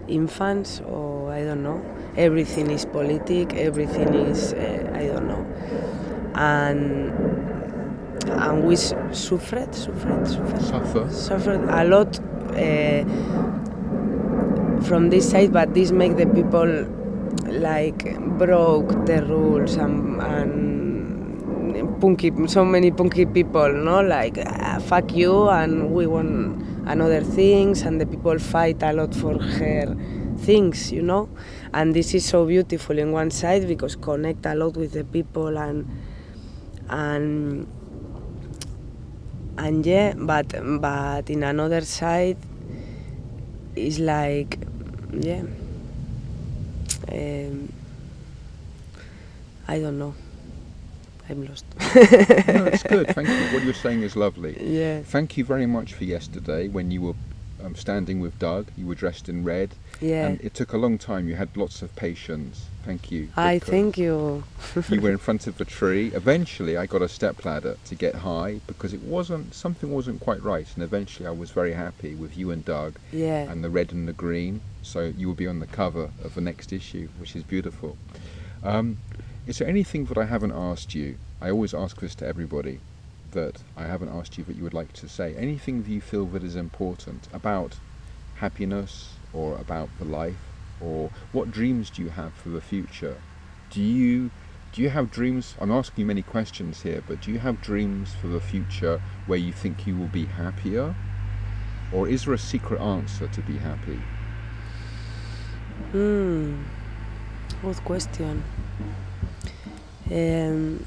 infants 0.07 0.81
or 0.87 1.33
I 1.33 1.43
don't 1.43 1.65
know. 1.65 1.83
Everything 2.17 2.71
is 2.71 2.85
politic 2.87 3.55
everything 3.55 4.15
is 4.15 4.53
uh, 4.53 4.93
I 4.95 5.07
don't 5.09 5.27
know. 5.27 5.45
And 6.37 7.13
and 8.31 8.65
we 8.65 8.77
suffered 8.77 9.75
suffered 9.75 9.75
suffered. 9.75 10.63
Suffer. 10.63 11.11
suffered 11.11 11.65
a 11.69 11.85
lot 11.85 12.21
uh, 12.55 13.03
from 14.85 15.11
this 15.11 15.29
side, 15.29 15.53
but 15.53 15.75
this 15.75 15.91
make 15.91 16.17
the 16.17 16.27
people 16.27 16.87
like 17.47 18.17
broke 18.39 19.07
the 19.07 19.25
rules 19.27 19.75
and, 19.75 20.23
and 20.23 20.82
punky, 22.03 22.33
so 22.49 22.65
many 22.65 22.91
punky 22.91 23.25
people, 23.25 23.73
no, 23.73 24.01
like 24.03 24.37
ah, 24.45 24.81
fuck 24.81 25.15
you, 25.15 25.49
and 25.49 25.95
we 25.95 26.05
want 26.09 26.61
another 26.89 27.23
things, 27.23 27.83
and 27.83 28.01
the 28.01 28.07
people 28.07 28.37
fight 28.41 28.83
a 28.83 28.93
lot 28.93 29.15
for 29.15 29.39
her 29.39 29.97
things, 30.39 30.91
you 30.91 31.01
know, 31.01 31.29
and 31.73 31.95
this 31.95 32.13
is 32.13 32.25
so 32.25 32.45
beautiful 32.45 32.99
in 32.99 33.13
one 33.13 33.31
side 33.31 33.69
because 33.69 33.95
connect 33.95 34.45
a 34.47 34.55
lot 34.57 34.77
with 34.77 34.91
the 34.93 35.05
people 35.05 35.57
and 35.57 35.89
and 36.91 37.69
and 39.59 39.87
yeah 39.87 40.13
but 40.17 40.49
but 40.81 41.31
in 41.31 41.45
another 41.45 41.83
side 41.83 42.39
it's 43.77 43.99
like 43.99 44.59
yeah 45.13 45.43
um, 47.13 47.73
i 49.69 49.79
don't 49.79 49.99
know 49.99 50.15
i'm 51.29 51.47
lost 51.47 51.65
no, 51.95 52.67
it's 52.67 52.83
good. 52.83 53.09
Thank 53.09 53.29
you. 53.29 53.47
What 53.55 53.65
you're 53.65 53.75
saying 53.75 54.03
is 54.03 54.17
lovely. 54.17 54.57
yeah 54.61 55.03
Thank 55.03 55.37
you 55.37 55.45
very 55.45 55.67
much 55.67 55.95
for 55.95 56.05
yesterday 56.05 56.69
when 56.69 56.91
you 56.91 57.03
were 57.03 57.15
um, 57.63 57.75
standing 57.75 58.21
with 58.21 58.39
Doug. 58.39 58.69
You 58.77 58.87
were 58.87 58.95
dressed 58.95 59.29
in 59.29 59.45
red, 59.45 59.75
yeah 60.01 60.27
and 60.27 60.41
it 60.41 60.55
took 60.55 60.73
a 60.73 60.79
long 60.79 60.99
time. 60.99 61.29
You 61.29 61.37
had 61.37 61.57
lots 61.57 61.83
of 61.83 61.95
patience. 61.97 62.67
Thank 62.85 63.13
you. 63.13 63.29
i 63.37 63.61
thank 63.61 63.97
you 63.97 64.43
you 64.89 65.01
were 65.01 65.11
in 65.17 65.19
front 65.19 65.47
of 65.47 65.59
the 65.59 65.65
tree. 65.65 66.11
Eventually, 66.15 66.77
I 66.77 66.87
got 66.87 67.03
a 67.03 67.09
step 67.09 67.45
ladder 67.45 67.77
to 67.85 67.95
get 67.95 68.17
high 68.17 68.61
because 68.67 68.93
it 68.93 69.03
wasn't 69.03 69.55
something 69.55 69.93
wasn't 69.93 70.21
quite 70.21 70.43
right, 70.43 70.67
and 70.75 70.83
eventually, 70.83 71.27
I 71.27 71.33
was 71.33 71.51
very 71.51 71.75
happy 71.75 72.15
with 72.15 72.37
you 72.37 72.51
and 72.51 72.65
Doug 72.65 72.97
yeah 73.13 73.51
and 73.51 73.63
the 73.63 73.71
red 73.71 73.93
and 73.93 74.09
the 74.09 74.13
green. 74.13 74.61
So 74.83 75.13
you 75.17 75.29
will 75.29 75.35
be 75.35 75.47
on 75.47 75.61
the 75.61 75.69
cover 75.69 76.11
of 76.25 76.35
the 76.35 76.41
next 76.41 76.73
issue, 76.73 77.09
which 77.19 77.37
is 77.37 77.45
beautiful. 77.45 77.97
Um, 78.65 78.99
is 79.47 79.59
there 79.59 79.69
anything 79.69 80.05
that 80.07 80.19
I 80.19 80.25
haven't 80.27 80.53
asked 80.53 80.95
you? 80.95 81.17
I 81.41 81.51
always 81.51 81.75
ask 81.75 82.01
this 82.01 82.15
to 82.17 82.27
everybody. 82.27 82.81
that 83.33 83.63
I 83.77 83.85
haven't 83.85 84.11
asked 84.11 84.37
you 84.37 84.45
that 84.45 84.57
you 84.57 84.63
would 84.63 84.75
like 84.75 84.93
to 84.93 85.09
say? 85.09 85.35
Anything 85.37 85.83
that 85.83 85.91
you 85.91 86.01
feel 86.03 86.27
that 86.27 86.45
is 86.45 86.55
important 86.55 87.29
about 87.33 87.79
happiness 88.37 89.15
or 89.33 89.57
about 89.57 89.89
the 89.99 90.05
life, 90.05 90.37
or 90.81 91.11
what 91.33 91.51
dreams 91.51 91.89
do 91.91 92.03
you 92.03 92.11
have 92.11 92.35
for 92.35 92.51
the 92.51 92.61
future? 92.61 93.17
Do 93.71 93.81
you 93.81 94.31
do 94.73 94.83
you 94.83 94.91
have 94.91 95.11
dreams? 95.11 95.55
I'm 95.61 95.71
asking 95.71 96.03
you 96.03 96.07
many 96.07 96.23
questions 96.23 96.83
here, 96.83 97.03
but 97.07 97.21
do 97.23 97.31
you 97.31 97.39
have 97.39 97.61
dreams 97.63 98.15
for 98.15 98.29
the 98.29 98.41
future 98.41 99.03
where 99.27 99.39
you 99.39 99.53
think 99.53 99.87
you 99.87 99.97
will 99.97 100.09
be 100.09 100.27
happier? 100.27 100.95
Or 101.91 102.09
is 102.09 102.25
there 102.25 102.35
a 102.35 102.39
secret 102.39 102.81
answer 102.81 103.29
to 103.29 103.41
be 103.43 103.59
happy? 103.59 104.01
Hmm. 105.93 106.63
Good 107.63 107.85
question. 107.85 108.45
Um, 110.13 110.85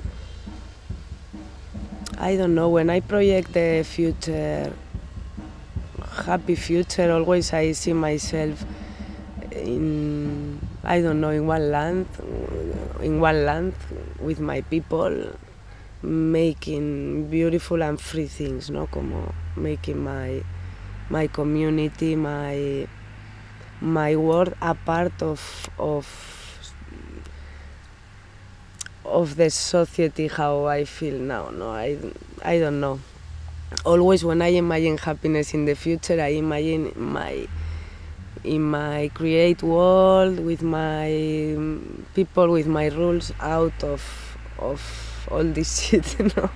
I 2.19 2.35
don't 2.35 2.53
know. 2.53 2.69
When 2.69 2.91
I 2.91 2.99
project 2.99 3.53
the 3.53 3.83
future, 3.83 4.71
happy 6.25 6.53
future, 6.53 7.11
always 7.11 7.51
I 7.51 7.71
see 7.71 7.93
myself 7.93 8.63
in 9.51 10.59
I 10.83 11.01
don't 11.01 11.21
know 11.21 11.31
in 11.31 11.47
one 11.47 11.71
land, 11.71 12.05
in 13.01 13.19
one 13.19 13.45
land 13.45 13.73
with 14.19 14.39
my 14.39 14.61
people, 14.61 15.33
making 16.03 17.29
beautiful 17.31 17.81
and 17.81 17.99
free 17.99 18.27
things, 18.27 18.69
no, 18.69 18.85
como 18.85 19.33
making 19.55 20.03
my 20.03 20.43
my 21.09 21.25
community, 21.25 22.15
my 22.15 22.88
my 23.81 24.15
world 24.15 24.53
a 24.61 24.75
part 24.75 25.19
of 25.23 25.41
of 25.79 26.44
of 29.05 29.35
the 29.35 29.49
society 29.49 30.27
how 30.27 30.65
I 30.65 30.85
feel 30.85 31.17
now. 31.19 31.49
No, 31.49 31.69
I 31.69 31.97
I 32.43 32.59
don't 32.59 32.79
know. 32.79 32.99
Always 33.85 34.23
when 34.23 34.41
I 34.41 34.47
imagine 34.47 34.97
happiness 34.97 35.53
in 35.53 35.65
the 35.65 35.75
future, 35.75 36.19
I 36.21 36.29
imagine 36.29 36.91
my 36.95 37.47
in 38.43 38.61
my 38.61 39.09
create 39.13 39.63
world 39.63 40.39
with 40.39 40.61
my 40.61 41.55
um, 41.55 42.05
people, 42.13 42.51
with 42.51 42.67
my 42.67 42.87
rules 42.87 43.31
out 43.39 43.83
of 43.83 44.01
of 44.59 44.81
all 45.31 45.43
this 45.43 45.79
shit, 45.81 46.17
you 46.19 46.29
know. 46.35 46.49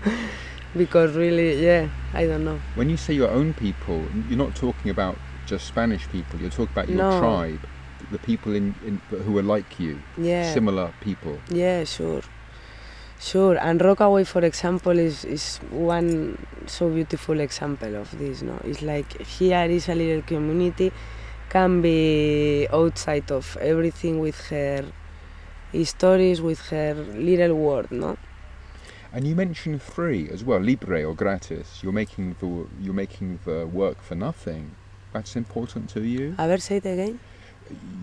because 0.76 1.16
really, 1.16 1.64
yeah, 1.64 1.90
I 2.14 2.26
don't 2.28 2.46
know. 2.46 2.60
When 2.76 2.90
you 2.90 2.98
say 2.98 3.14
your 3.14 3.30
own 3.30 3.54
people, 3.54 4.06
you're 4.28 4.38
not 4.38 4.56
talking 4.56 4.92
about 4.92 5.18
just 5.46 5.68
Spanish 5.68 6.08
people. 6.10 6.40
You're 6.40 6.52
talking 6.52 6.72
about 6.74 6.90
your 6.90 6.98
No. 6.98 7.20
tribe, 7.20 7.60
the 8.12 8.20
people 8.20 8.54
in, 8.56 8.76
in 8.86 9.02
who 9.10 9.38
are 9.40 9.44
like 9.44 9.80
you, 9.80 10.00
Yeah. 10.18 10.54
similar 10.54 10.94
people. 11.02 11.40
Yeah, 11.50 11.84
sure. 11.86 12.22
Sure, 13.20 13.58
and 13.58 13.82
Rockaway, 13.82 14.24
for 14.24 14.46
example, 14.46 14.98
is, 14.98 15.26
is 15.26 15.58
one 15.72 16.38
so 16.68 16.90
beautiful 16.90 17.42
example 17.42 17.96
of 17.98 18.18
this. 18.18 18.42
No, 18.42 18.58
it's 18.64 18.82
like 18.82 19.22
here 19.24 19.66
is 19.66 19.90
a 19.90 19.96
little 19.96 20.22
community, 20.22 20.94
can 21.50 21.82
be 21.82 22.66
outside 22.72 23.30
of 23.30 23.58
everything 23.60 24.20
with 24.20 24.40
her 24.48 24.86
stories, 25.84 26.42
with 26.42 26.62
her 26.70 26.94
little 26.94 27.56
world. 27.56 27.92
No, 27.92 28.16
And 29.12 29.28
you 29.28 29.36
mentioned 29.36 29.82
free 29.82 30.30
as 30.30 30.46
well, 30.46 30.62
libre 30.62 31.04
or 31.04 31.14
gratis. 31.14 31.84
You're 31.84 31.92
making 31.92 32.38
the 32.40 32.68
you're 32.80 32.94
making 32.94 33.40
the 33.44 33.68
work 33.68 34.02
for 34.02 34.16
nothing. 34.16 34.76
That's 35.12 35.36
important 35.36 35.90
to 35.90 36.06
you. 36.06 36.36
a 36.38 36.48
ver, 36.48 36.58
say 36.60 36.78
it 36.78 36.86
again. 36.86 37.20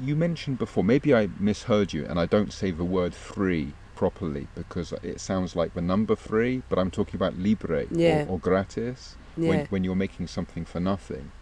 You 0.02 0.14
mentioned 0.14 0.58
before, 0.58 0.84
maybe 0.84 1.14
I 1.14 1.30
misheard 1.40 1.94
you, 1.94 2.04
and 2.04 2.20
I 2.20 2.26
don't 2.26 2.52
say 2.52 2.70
the 2.70 2.84
word 2.84 3.14
free 3.14 3.72
properly 3.96 4.46
because 4.54 4.92
it 5.02 5.20
sounds 5.20 5.56
like 5.56 5.74
the 5.74 5.80
number 5.82 6.14
three, 6.14 6.62
but 6.68 6.78
I'm 6.78 6.90
talking 6.90 7.16
about 7.16 7.36
libre 7.38 7.86
Yeah. 7.90 8.24
or, 8.28 8.34
or 8.34 8.38
gratis 8.38 9.16
Yeah, 9.36 9.48
when, 9.48 9.66
when 9.72 9.82
you're 9.84 9.96
making 10.06 10.28
something 10.28 10.64
for 10.64 10.78
nothing. 10.80 11.32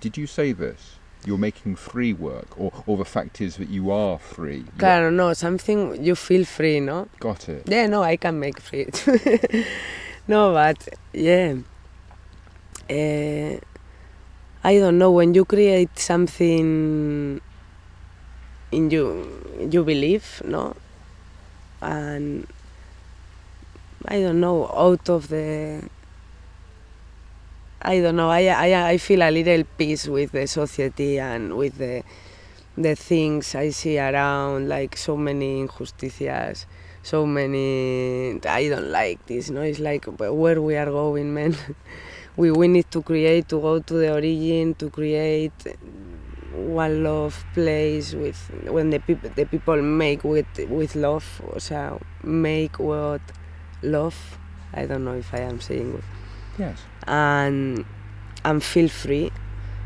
Did 0.00 0.16
you 0.16 0.26
say 0.26 0.52
this? 0.52 0.94
You're 1.26 1.36
making 1.50 1.74
free 1.76 2.12
work, 2.12 2.58
or, 2.58 2.70
or 2.86 2.96
the 2.96 3.04
fact 3.04 3.40
is 3.40 3.56
that 3.56 3.68
you 3.68 3.90
are 3.90 4.18
free. 4.18 4.64
Claro, 4.78 5.10
no, 5.10 5.32
something 5.34 6.02
you 6.02 6.14
feel 6.14 6.44
free, 6.44 6.78
no. 6.78 7.08
Got 7.18 7.48
it. 7.48 7.62
Yeah, 7.66 7.86
no, 7.88 8.02
I 8.04 8.16
can 8.16 8.38
make 8.38 8.60
free. 8.60 8.86
no, 10.28 10.52
but 10.52 10.88
yeah. 11.12 11.56
Uh, 12.88 13.58
I 14.64 14.78
don't 14.78 14.98
know 14.98 15.10
when 15.10 15.34
you 15.34 15.44
create 15.44 15.98
something 15.98 17.40
in 18.70 18.90
you 18.90 19.68
you 19.70 19.82
believe, 19.84 20.40
no, 20.44 20.76
and 21.80 22.46
I 24.06 24.20
don't 24.20 24.40
know 24.40 24.66
out 24.68 25.08
of 25.08 25.28
the. 25.28 25.82
I 27.80 28.00
don't 28.00 28.16
know. 28.16 28.30
I 28.30 28.46
I 28.46 28.90
I 28.90 28.98
feel 28.98 29.22
a 29.22 29.30
little 29.30 29.64
peace 29.76 30.06
with 30.06 30.32
the 30.32 30.46
society 30.46 31.18
and 31.18 31.56
with 31.56 31.78
the 31.78 32.02
the 32.76 32.94
things 32.94 33.54
I 33.54 33.70
see 33.70 33.98
around, 33.98 34.68
like 34.68 34.96
so 34.96 35.16
many 35.16 35.66
injusticias 35.66 36.66
so 37.02 37.24
many 37.24 38.38
i 38.46 38.68
don't 38.68 38.90
like 38.90 39.24
this 39.26 39.48
no 39.50 39.62
it's 39.62 39.78
like 39.78 40.04
where 40.18 40.60
we 40.60 40.76
are 40.76 40.90
going 40.90 41.32
man 41.32 41.56
we 42.36 42.50
we 42.50 42.68
need 42.68 42.90
to 42.90 43.02
create 43.02 43.48
to 43.48 43.60
go 43.60 43.78
to 43.78 43.94
the 43.94 44.12
origin 44.12 44.74
to 44.74 44.90
create 44.90 45.52
one 46.58 47.02
love 47.02 47.44
place 47.54 48.14
with 48.14 48.50
when 48.64 48.90
the 48.90 48.98
people 48.98 49.30
the 49.34 49.44
people 49.44 49.80
make 49.80 50.24
with 50.24 50.46
with 50.68 50.94
love 50.96 51.40
o 51.54 51.58
sea 51.58 51.90
make 52.22 52.78
what 52.78 53.20
love 53.82 54.38
i 54.74 54.86
don't 54.86 55.04
know 55.04 55.14
if 55.14 55.32
i 55.34 55.38
am 55.38 55.60
saying 55.60 55.92
good. 55.92 56.04
Yes. 56.58 56.78
and 57.06 57.84
and 58.44 58.62
feel 58.62 58.88
free 58.88 59.30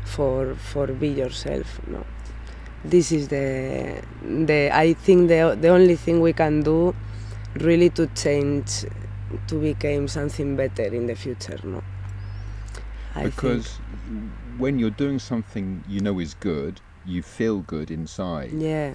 for 0.05 0.55
for 0.55 0.87
be 0.87 1.09
yourself 1.09 1.79
no. 1.87 2.05
This 2.83 3.13
is 3.13 3.29
the 3.29 4.01
the 4.21 4.69
i 4.73 4.93
think 4.93 5.29
the 5.29 5.57
the 5.59 5.69
only 5.69 5.95
thing 5.95 6.19
we 6.19 6.33
can 6.33 6.63
do 6.63 6.93
really 7.55 7.89
to 7.91 8.07
change 8.07 8.85
to 9.47 9.55
become 9.59 10.07
something 10.07 10.55
better 10.55 10.83
in 10.83 11.07
the 11.07 11.15
future 11.15 11.59
no. 11.63 11.81
I 13.15 13.25
because 13.25 13.79
when 14.57 14.79
you're 14.79 14.89
doing 14.89 15.19
something 15.19 15.83
you 15.87 15.99
know 15.99 16.19
is 16.19 16.33
good, 16.33 16.81
you 17.05 17.21
feel 17.21 17.59
good 17.59 17.91
inside. 17.91 18.51
yeah 18.53 18.93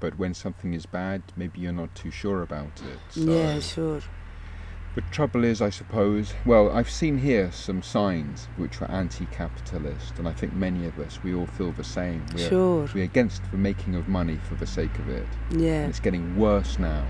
But 0.00 0.18
when 0.18 0.34
something 0.34 0.74
is 0.74 0.86
bad, 0.86 1.22
maybe 1.36 1.60
you're 1.60 1.72
not 1.72 1.94
too 1.94 2.10
sure 2.10 2.42
about 2.42 2.80
it. 2.90 2.98
So. 3.10 3.20
yeah 3.20 3.60
sure 3.60 4.00
The 4.94 5.00
trouble 5.10 5.42
is, 5.44 5.62
I 5.62 5.70
suppose, 5.70 6.34
well, 6.44 6.70
I've 6.70 6.90
seen 6.90 7.16
here 7.18 7.50
some 7.50 7.80
signs 7.82 8.48
which 8.56 8.78
were 8.80 8.90
anti-capitalist, 8.90 10.18
and 10.18 10.28
I 10.28 10.32
think 10.32 10.52
many 10.52 10.84
of 10.86 10.98
us, 10.98 11.22
we 11.24 11.34
all 11.34 11.46
feel 11.46 11.72
the 11.72 11.84
same. 11.84 12.26
We're, 12.34 12.48
sure 12.50 12.88
we're 12.94 13.04
against 13.04 13.40
the 13.50 13.56
making 13.56 13.94
of 13.94 14.06
money 14.08 14.38
for 14.48 14.54
the 14.56 14.66
sake 14.66 14.98
of 14.98 15.08
it. 15.08 15.26
yeah 15.50 15.80
And 15.82 15.90
it's 15.90 16.00
getting 16.00 16.36
worse 16.36 16.78
now. 16.78 17.06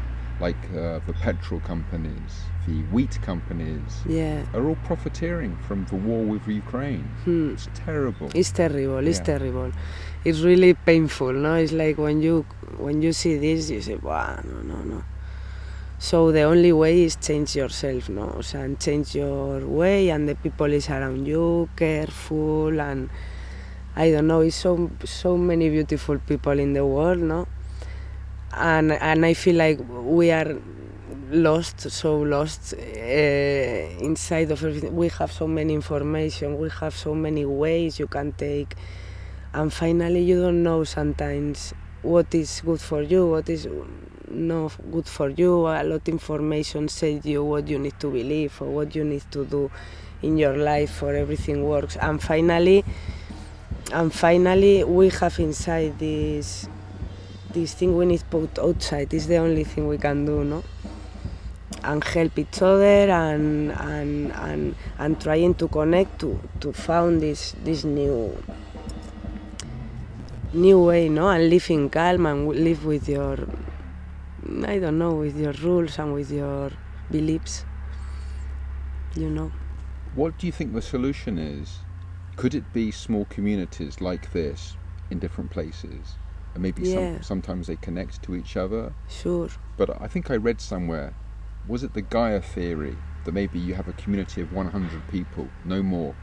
Like 0.46 0.62
uh, 0.74 0.98
the 1.09 1.14
petrol 1.24 1.61
companies, 1.72 2.33
the 2.66 2.78
wheat 2.94 3.14
companies, 3.31 3.90
yeah 4.20 4.38
are 4.55 4.64
all 4.68 4.81
profiteering 4.90 5.55
from 5.66 5.78
the 5.90 5.98
war 6.07 6.22
with 6.33 6.44
Ukraine. 6.64 7.07
hmm. 7.26 7.46
It's 7.55 7.68
terrible. 7.87 8.28
It's 8.40 8.52
terrible. 8.62 9.02
It's 9.11 9.22
Yeah. 9.22 9.33
terrible. 9.33 9.70
It's 10.28 10.40
really 10.50 10.72
painful. 10.90 11.33
No, 11.46 11.52
it's 11.62 11.74
like 11.85 11.96
when 12.07 12.16
you 12.26 12.35
when 12.87 12.96
you 13.07 13.12
see 13.22 13.35
this, 13.46 13.70
you 13.74 13.81
say, 13.88 13.96
"Wow, 14.09 14.40
no, 14.52 14.59
no, 14.72 14.78
no." 14.92 15.00
So 16.09 16.16
the 16.38 16.44
only 16.52 16.72
way 16.83 16.94
is 17.07 17.14
change 17.28 17.50
yourself, 17.62 18.02
no, 18.18 18.26
and 18.61 18.72
change 18.87 19.09
your 19.22 19.61
way, 19.81 19.98
and 20.14 20.22
the 20.31 20.35
people 20.44 20.70
is 20.78 20.87
around 20.96 21.22
you, 21.33 21.68
careful, 21.76 22.81
and 22.88 23.00
I 23.94 24.11
don't 24.12 24.26
know. 24.33 24.40
It's 24.48 24.57
so 24.66 24.72
so 25.05 25.31
many 25.50 25.66
beautiful 25.76 26.18
people 26.31 26.59
in 26.66 26.72
the 26.78 26.85
world, 26.94 27.20
no, 27.35 27.40
and 28.54 28.92
and 28.92 29.24
I 29.24 29.34
feel 29.34 29.56
like 29.56 29.80
we 29.88 30.30
are 30.30 30.60
lost, 31.30 31.90
so 31.90 32.18
lost 32.18 32.74
uh, 32.74 32.76
inside 32.78 34.50
of 34.50 34.62
everything. 34.64 34.94
We 34.94 35.08
have 35.08 35.32
so 35.32 35.46
many 35.46 35.74
information, 35.74 36.58
we 36.58 36.68
have 36.80 36.94
so 36.94 37.14
many 37.14 37.44
ways 37.44 37.98
you 37.98 38.06
can 38.06 38.32
take, 38.32 38.74
and 39.54 39.72
finally 39.72 40.22
you 40.22 40.40
don't 40.42 40.62
know 40.62 40.84
sometimes 40.84 41.72
what 42.02 42.34
is 42.34 42.60
good 42.64 42.80
for 42.80 43.02
you, 43.02 43.26
what 43.26 43.48
is 43.48 43.66
not 44.28 44.72
good 44.90 45.06
for 45.06 45.30
you. 45.30 45.66
A 45.66 45.82
lot 45.84 46.02
of 46.02 46.08
information 46.08 46.88
says 46.88 47.24
you 47.24 47.44
what 47.44 47.68
you 47.68 47.78
need 47.78 47.98
to 48.00 48.10
believe 48.10 48.60
or 48.60 48.68
what 48.68 48.94
you 48.94 49.04
need 49.04 49.22
to 49.30 49.44
do 49.44 49.70
in 50.22 50.36
your 50.38 50.56
life 50.56 50.90
for 50.90 51.14
everything 51.14 51.64
works. 51.64 51.96
And 51.96 52.20
finally, 52.22 52.84
and 53.92 54.12
finally, 54.12 54.84
we 54.84 55.10
have 55.10 55.38
inside 55.38 55.98
this 55.98 56.68
this 57.52 57.74
thing 57.74 57.96
we 57.96 58.06
need 58.06 58.22
put 58.30 58.58
outside. 58.58 59.12
Is 59.14 59.26
the 59.26 59.36
only 59.36 59.64
thing 59.64 59.88
we 59.88 59.98
can 59.98 60.24
do, 60.24 60.44
no? 60.44 60.62
and 61.84 62.04
help 62.04 62.38
each 62.38 62.62
other 62.62 63.10
and 63.10 63.72
and 63.72 64.30
and, 64.30 64.74
and 64.98 65.20
trying 65.20 65.52
to 65.52 65.66
connect 65.66 66.20
to 66.20 66.38
to 66.60 66.72
found 66.72 67.20
this 67.20 67.56
this 67.64 67.82
new 67.82 68.40
new 70.52 70.84
way 70.84 71.08
no 71.08 71.28
and 71.28 71.50
live 71.50 71.68
in 71.70 71.90
calm 71.90 72.24
and 72.26 72.46
live 72.46 72.84
with 72.84 73.08
your 73.08 73.36
i 74.64 74.78
don't 74.78 74.96
know 74.96 75.10
with 75.10 75.36
your 75.36 75.52
rules 75.54 75.98
and 75.98 76.14
with 76.14 76.30
your 76.30 76.70
beliefs 77.10 77.64
you 79.16 79.28
know. 79.28 79.52
What 80.14 80.38
do 80.38 80.46
you 80.46 80.52
think 80.52 80.72
the 80.72 80.82
solution 80.82 81.38
is? 81.38 81.78
Could 82.36 82.54
it 82.54 82.72
be 82.72 82.90
small 82.90 83.26
communities 83.26 84.00
like 84.00 84.32
this 84.32 84.76
in 85.10 85.18
different 85.18 85.50
places? 85.50 86.16
And 86.54 86.62
maybe 86.62 86.84
Yeah. 86.84 86.94
some, 87.14 87.22
sometimes 87.22 87.66
they 87.66 87.76
connect 87.76 88.22
to 88.22 88.34
each 88.34 88.56
other. 88.56 88.94
Sure. 89.08 89.48
But 89.76 90.00
I 90.02 90.06
think 90.06 90.30
I 90.30 90.36
read 90.36 90.60
somewhere, 90.60 91.16
was 91.64 91.82
it 91.82 91.94
the 91.94 92.02
Gaia 92.02 92.40
theory 92.40 93.04
that 93.24 93.32
maybe 93.32 93.58
you 93.58 93.74
have 93.74 93.88
a 93.88 93.92
community 93.92 94.40
of 94.40 94.52
100 94.52 95.06
people, 95.06 95.52
no 95.64 95.82
more? 95.82 96.16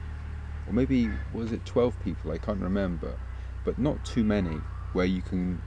Or 0.66 0.74
maybe 0.74 1.20
was 1.32 1.52
it 1.52 1.66
12 1.66 2.00
people? 2.00 2.32
I 2.32 2.38
can't 2.38 2.62
remember. 2.62 3.18
But 3.64 3.78
not 3.80 4.04
too 4.04 4.24
many 4.24 4.70
where 4.92 5.06
you 5.06 5.22
can. 5.24 5.64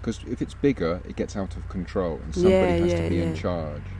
Because 0.00 0.20
if 0.26 0.40
it's 0.40 0.54
bigger, 0.54 1.02
it 1.04 1.16
gets 1.16 1.36
out 1.36 1.56
of 1.56 1.68
control 1.68 2.20
and 2.22 2.34
somebody 2.34 2.72
Yeah, 2.72 2.80
has 2.80 2.92
yeah, 2.92 3.02
to 3.02 3.08
be 3.10 3.18
in 3.20 3.34
charge. 3.34 3.98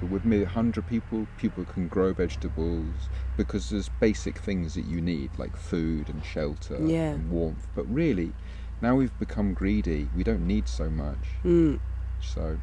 But 0.00 0.06
with 0.06 0.24
maybe 0.24 0.44
100 0.44 0.86
people, 0.86 1.28
people 1.36 1.64
can 1.64 1.88
grow 1.88 2.12
vegetables 2.12 3.08
because 3.36 3.68
there's 3.68 3.88
basic 3.88 4.38
things 4.38 4.74
that 4.74 4.84
you 4.84 5.00
need, 5.00 5.38
like 5.38 5.56
food 5.56 6.08
and 6.08 6.24
shelter 6.24 6.76
Yeah. 6.88 7.14
and 7.14 7.30
warmth. 7.30 7.66
But 7.74 7.86
really, 7.92 8.36
now 8.80 8.94
we've 8.94 9.16
become 9.18 9.54
greedy, 9.54 10.08
we 10.16 10.22
don't 10.22 10.46
need 10.46 10.68
so 10.68 10.90
much. 10.90 11.18
Mm. 11.44 11.80
So, 12.20 12.58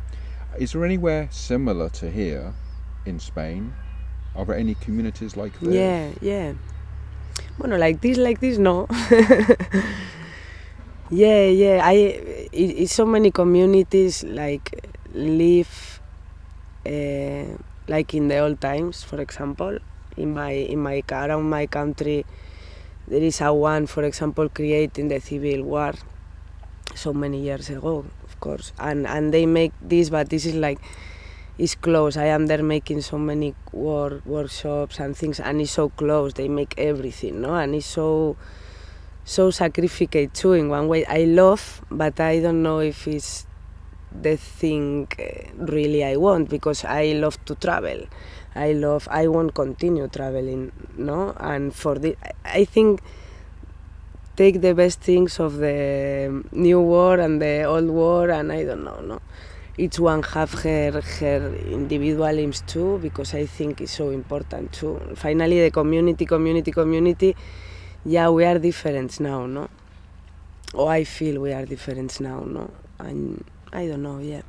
is 0.58 0.72
there 0.74 0.86
anywhere 0.86 1.28
similar 1.32 1.90
to 1.90 2.10
here 2.10 2.54
in 3.06 3.20
Spain? 3.20 3.74
Are 4.36 4.46
there 4.46 4.56
any 4.56 4.76
communities 4.76 5.38
like 5.38 5.60
this? 5.60 5.74
Yeah, 5.74 6.10
yeah. 6.22 6.54
Bueno, 7.58 7.78
like 7.78 8.02
this, 8.02 8.18
like 8.18 8.40
this, 8.40 8.58
no. 8.58 8.88
yeah, 11.10 11.46
yeah. 11.46 11.82
I, 11.84 11.94
it, 12.52 12.70
it's 12.84 12.94
so 12.94 13.06
many 13.06 13.32
communities 13.32 14.24
like 14.24 14.92
live, 15.14 16.02
uh, 16.86 17.46
like 17.88 18.14
in 18.14 18.28
the 18.28 18.40
old 18.40 18.60
times. 18.60 19.04
For 19.04 19.22
example, 19.22 19.80
in 20.18 20.34
my 20.34 20.52
in 20.52 20.80
my 20.80 21.04
around 21.12 21.50
my 21.50 21.66
country, 21.66 22.26
there 23.08 23.22
is 23.22 23.42
a 23.42 23.54
one, 23.54 23.88
for 23.88 24.04
example, 24.04 24.50
creating 24.50 25.10
the 25.10 25.20
civil 25.20 25.64
war, 25.64 25.94
so 26.96 27.14
many 27.14 27.42
years 27.42 27.70
ago, 27.70 28.06
of 28.24 28.40
course, 28.40 28.72
and 28.80 29.06
and 29.06 29.34
they 29.34 29.46
make 29.46 29.74
this, 29.82 30.10
but 30.10 30.30
this 30.30 30.46
is 30.46 30.56
like 30.56 30.80
it's 31.58 31.76
close. 31.76 32.18
I 32.18 32.26
am 32.26 32.48
there 32.48 32.64
making 32.64 33.02
so 33.02 33.18
many 33.18 33.56
work, 33.72 34.26
workshops 34.26 35.00
and 35.00 35.16
things, 35.16 35.40
and 35.40 35.62
it's 35.62 35.72
so 35.72 35.90
close. 35.90 36.34
They 36.34 36.48
make 36.48 36.74
everything, 36.78 37.42
no, 37.42 37.56
and 37.56 37.76
it's 37.76 37.86
so 37.86 38.38
so 39.24 39.52
sacrificate 39.52 40.34
too 40.34 40.54
in 40.54 40.70
one 40.70 40.88
way. 40.88 41.06
I 41.06 41.26
love, 41.26 41.84
but 41.92 42.20
I 42.20 42.40
don't 42.40 42.62
know 42.64 42.80
if 42.80 43.08
it's 43.08 43.46
the 44.22 44.38
thing 44.38 45.08
uh, 45.20 45.66
really 45.66 46.04
I 46.04 46.16
want 46.16 46.50
because 46.50 46.86
I 46.86 47.14
love 47.14 47.44
to 47.46 47.56
travel. 47.56 48.06
I 48.56 48.72
love. 48.74 49.08
I 49.12 49.28
won't 49.28 49.54
continue 49.54 50.08
traveling, 50.08 50.72
no, 50.98 51.34
and 51.40 51.74
for 51.74 51.96
the 52.00 52.16
I 52.46 52.64
think 52.66 53.02
take 54.36 54.62
the 54.62 54.74
best 54.74 55.02
things 55.02 55.40
of 55.40 55.58
the 55.58 56.44
new 56.52 56.82
war 56.82 57.20
and 57.20 57.42
the 57.42 57.64
old 57.64 57.90
war, 57.90 58.30
and 58.30 58.52
I 58.52 58.64
don't 58.64 58.84
know, 58.84 59.00
no 59.02 59.22
each 59.78 60.00
one 60.00 60.24
have 60.24 60.54
her 60.64 61.02
her 61.02 61.56
individual 61.68 62.26
aims 62.28 62.62
too 62.62 62.98
because 63.00 63.34
I 63.34 63.46
think 63.46 63.82
it's 63.82 63.92
so 63.92 64.10
important 64.10 64.72
too. 64.72 65.00
Finally, 65.16 65.62
the 65.62 65.72
community, 65.72 66.26
community, 66.26 66.72
community. 66.72 67.36
Yeah, 68.06 68.30
we 68.30 68.46
are 68.46 68.60
different 68.60 69.20
now, 69.20 69.46
no? 69.46 69.68
Or 70.74 70.90
I 70.92 71.04
feel 71.04 71.42
we 71.42 71.52
are 71.52 71.66
different 71.66 72.20
now, 72.22 72.42
no? 72.42 72.72
And 73.00 73.44
I 73.76 73.88
don't 73.88 74.04
know, 74.04 74.20
yet. 74.20 74.46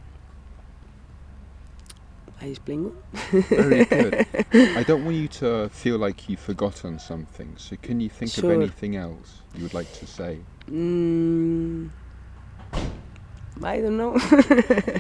I 2.40 2.46
explain? 2.46 2.92
Very 3.32 3.84
good. 3.86 4.26
I 4.76 4.84
don't 4.84 5.04
want 5.04 5.16
you 5.16 5.26
to 5.28 5.68
feel 5.70 5.98
like 5.98 6.28
you've 6.28 6.38
forgotten 6.38 6.98
something. 7.00 7.54
So, 7.56 7.76
can 7.82 7.98
you 7.98 8.08
think 8.08 8.30
Sure. 8.32 8.44
of 8.44 8.50
anything 8.50 8.94
else 8.94 9.40
you 9.56 9.62
would 9.64 9.74
like 9.74 9.90
to 9.94 10.06
say? 10.06 10.38
Mm, 10.70 11.90
I 13.62 13.80
don't 13.80 13.96
know. 13.96 14.16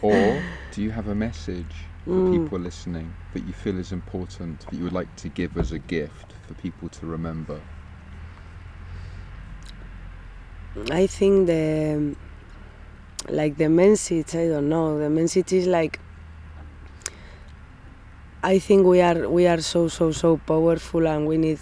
Or 0.02 0.42
do 0.72 0.82
you 0.82 0.90
have 0.90 1.06
a 1.08 1.14
message 1.14 1.74
for 2.04 2.12
Mm. 2.14 2.30
people 2.32 2.58
listening 2.58 3.12
that 3.34 3.44
you 3.44 3.52
feel 3.52 3.78
is 3.78 3.92
important 3.92 4.60
that 4.60 4.76
you 4.76 4.84
would 4.84 4.92
like 4.92 5.14
to 5.16 5.28
give 5.28 5.56
as 5.56 5.72
a 5.72 5.78
gift 5.78 6.32
for 6.46 6.54
people 6.54 6.88
to 6.88 7.06
remember? 7.06 7.60
I 10.90 11.06
think 11.06 11.46
the 11.46 12.14
like 13.28 13.56
the 13.56 13.68
message. 13.68 14.34
I 14.34 14.48
don't 14.48 14.68
know. 14.68 14.98
The 14.98 15.10
message 15.10 15.52
is 15.52 15.66
like. 15.66 16.00
I 18.42 18.58
think 18.60 18.86
we 18.86 19.00
are 19.00 19.28
we 19.28 19.46
are 19.48 19.60
so 19.60 19.88
so 19.88 20.12
so 20.12 20.36
powerful, 20.36 21.06
and 21.08 21.26
we 21.26 21.36
need 21.36 21.58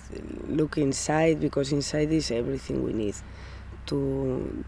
look 0.49 0.77
inside 0.77 1.41
because 1.41 1.73
inside 1.73 2.13
is 2.13 2.31
everything 2.31 2.83
we 2.83 2.93
need 2.93 3.15
to 3.87 4.65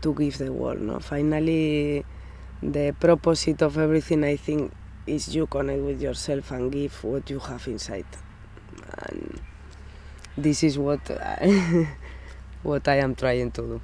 to 0.00 0.14
give 0.14 0.38
the 0.38 0.52
world. 0.52 0.80
No, 0.80 0.98
finally, 1.00 2.04
the 2.62 2.94
purpose 2.98 3.48
of 3.48 3.76
everything 3.76 4.24
I 4.24 4.36
think 4.36 4.72
is 5.06 5.34
you 5.34 5.46
connect 5.46 5.82
with 5.82 6.00
yourself 6.00 6.50
and 6.52 6.72
give 6.72 7.04
what 7.04 7.28
you 7.28 7.38
have 7.40 7.66
inside, 7.68 8.06
and 9.08 9.40
this 10.38 10.62
is 10.64 10.78
what. 10.78 11.10
I, 11.10 11.88
what 12.62 12.86
I 12.88 12.96
am 12.96 13.14
trying 13.14 13.50
to 13.52 13.62
do. 13.62 13.80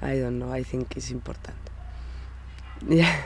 I 0.00 0.16
don't 0.18 0.38
know. 0.38 0.52
I 0.52 0.62
think 0.62 0.96
it's 0.96 1.10
important. 1.10 1.56
Yeah. 2.86 3.20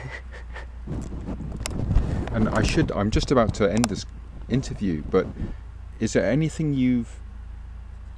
And 2.31 2.49
I 2.49 2.63
should, 2.63 2.91
I'm 2.91 3.11
just 3.11 3.29
about 3.29 3.53
to 3.55 3.71
end 3.71 3.85
this 3.85 4.05
interview, 4.49 5.03
but 5.07 5.27
is 5.99 6.13
there 6.13 6.25
anything 6.25 6.73
you've 6.73 7.19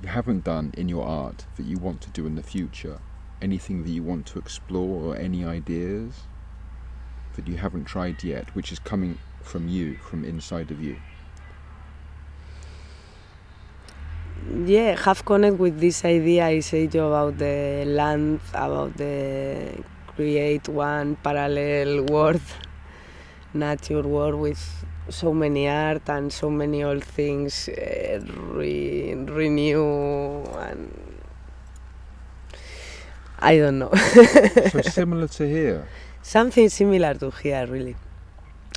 you 0.02 0.08
haven't 0.08 0.44
done 0.44 0.74
in 0.78 0.88
your 0.88 1.06
art 1.06 1.46
that 1.58 1.65
you 1.65 1.78
want 1.78 2.00
to 2.02 2.10
do 2.12 2.26
in 2.26 2.36
the 2.36 2.44
future? 2.44 3.00
Anything 3.41 3.84
that 3.84 3.89
you 3.89 4.04
want 4.04 4.26
to 4.28 4.39
explore 4.39 5.04
or 5.04 5.18
any 5.18 5.44
ideas 5.44 6.22
that 7.36 7.48
you 7.48 7.58
haven't 7.58 7.86
tried 7.86 8.24
yet, 8.24 8.56
which 8.56 8.72
is 8.72 8.80
coming 8.80 9.18
from 9.41 9.68
you, 9.68 9.98
from 9.98 10.24
inside 10.24 10.72
of 10.72 10.82
you? 10.82 10.98
Yeah, 14.53 14.95
have 15.05 15.25
connect 15.25 15.58
with 15.58 15.79
this 15.79 16.05
idea 16.05 16.45
I 16.45 16.60
said 16.60 16.93
you 16.93 17.03
about 17.03 17.38
the 17.39 17.84
land, 17.86 18.39
about 18.53 18.95
the 18.95 19.84
create 20.15 20.69
one 20.69 21.15
parallel 21.15 22.05
world, 22.05 22.41
nature 23.53 24.03
world 24.03 24.36
with 24.36 24.62
so 25.10 25.34
many 25.34 25.67
art 25.67 26.08
and 26.10 26.31
so 26.31 26.49
many 26.49 26.84
old 26.84 27.03
things 27.03 27.69
uh, 27.69 28.19
re- 28.53 29.15
renew 29.15 30.43
and 30.67 30.93
I 33.39 33.58
don't 33.58 33.79
know. 33.79 33.91
so 34.71 34.81
similar 34.81 35.27
to 35.27 35.47
here. 35.47 35.88
Something 36.21 36.69
similar 36.69 37.15
to 37.15 37.31
here, 37.31 37.65
really. 37.67 37.95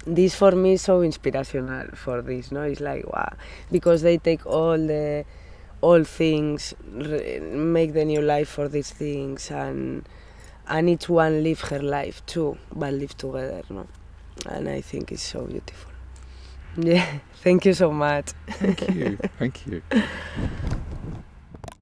This 0.07 0.35
for 0.35 0.53
me 0.53 0.73
is 0.75 0.83
so 0.83 1.03
inspirational 1.03 1.89
for 1.95 2.23
this, 2.23 2.51
no? 2.51 2.63
It's 2.63 2.81
like 2.81 3.07
wow, 3.07 3.33
because 3.71 4.03
they 4.03 4.17
take 4.19 4.47
all 4.47 4.79
the 4.79 5.25
all 5.81 6.05
things, 6.05 6.75
re- 6.93 7.41
make 7.41 7.93
the 7.93 8.05
new 8.05 8.21
life 8.21 8.49
for 8.49 8.69
these 8.69 8.91
things, 8.91 9.51
and 9.51 10.05
and 10.69 10.89
each 10.91 11.09
one 11.09 11.43
live 11.43 11.61
her 11.63 11.81
life 11.81 12.25
too, 12.27 12.59
but 12.75 12.93
live 12.93 13.17
together, 13.17 13.63
no? 13.71 13.87
And 14.47 14.69
I 14.69 14.81
think 14.81 15.13
it's 15.13 15.23
so 15.23 15.45
beautiful. 15.45 15.93
Yeah, 16.77 17.19
thank 17.43 17.65
you 17.65 17.73
so 17.73 17.91
much. 17.91 18.27
Thank 18.47 18.89
you. 18.95 19.17
Thank 19.39 19.67
you. 19.67 19.83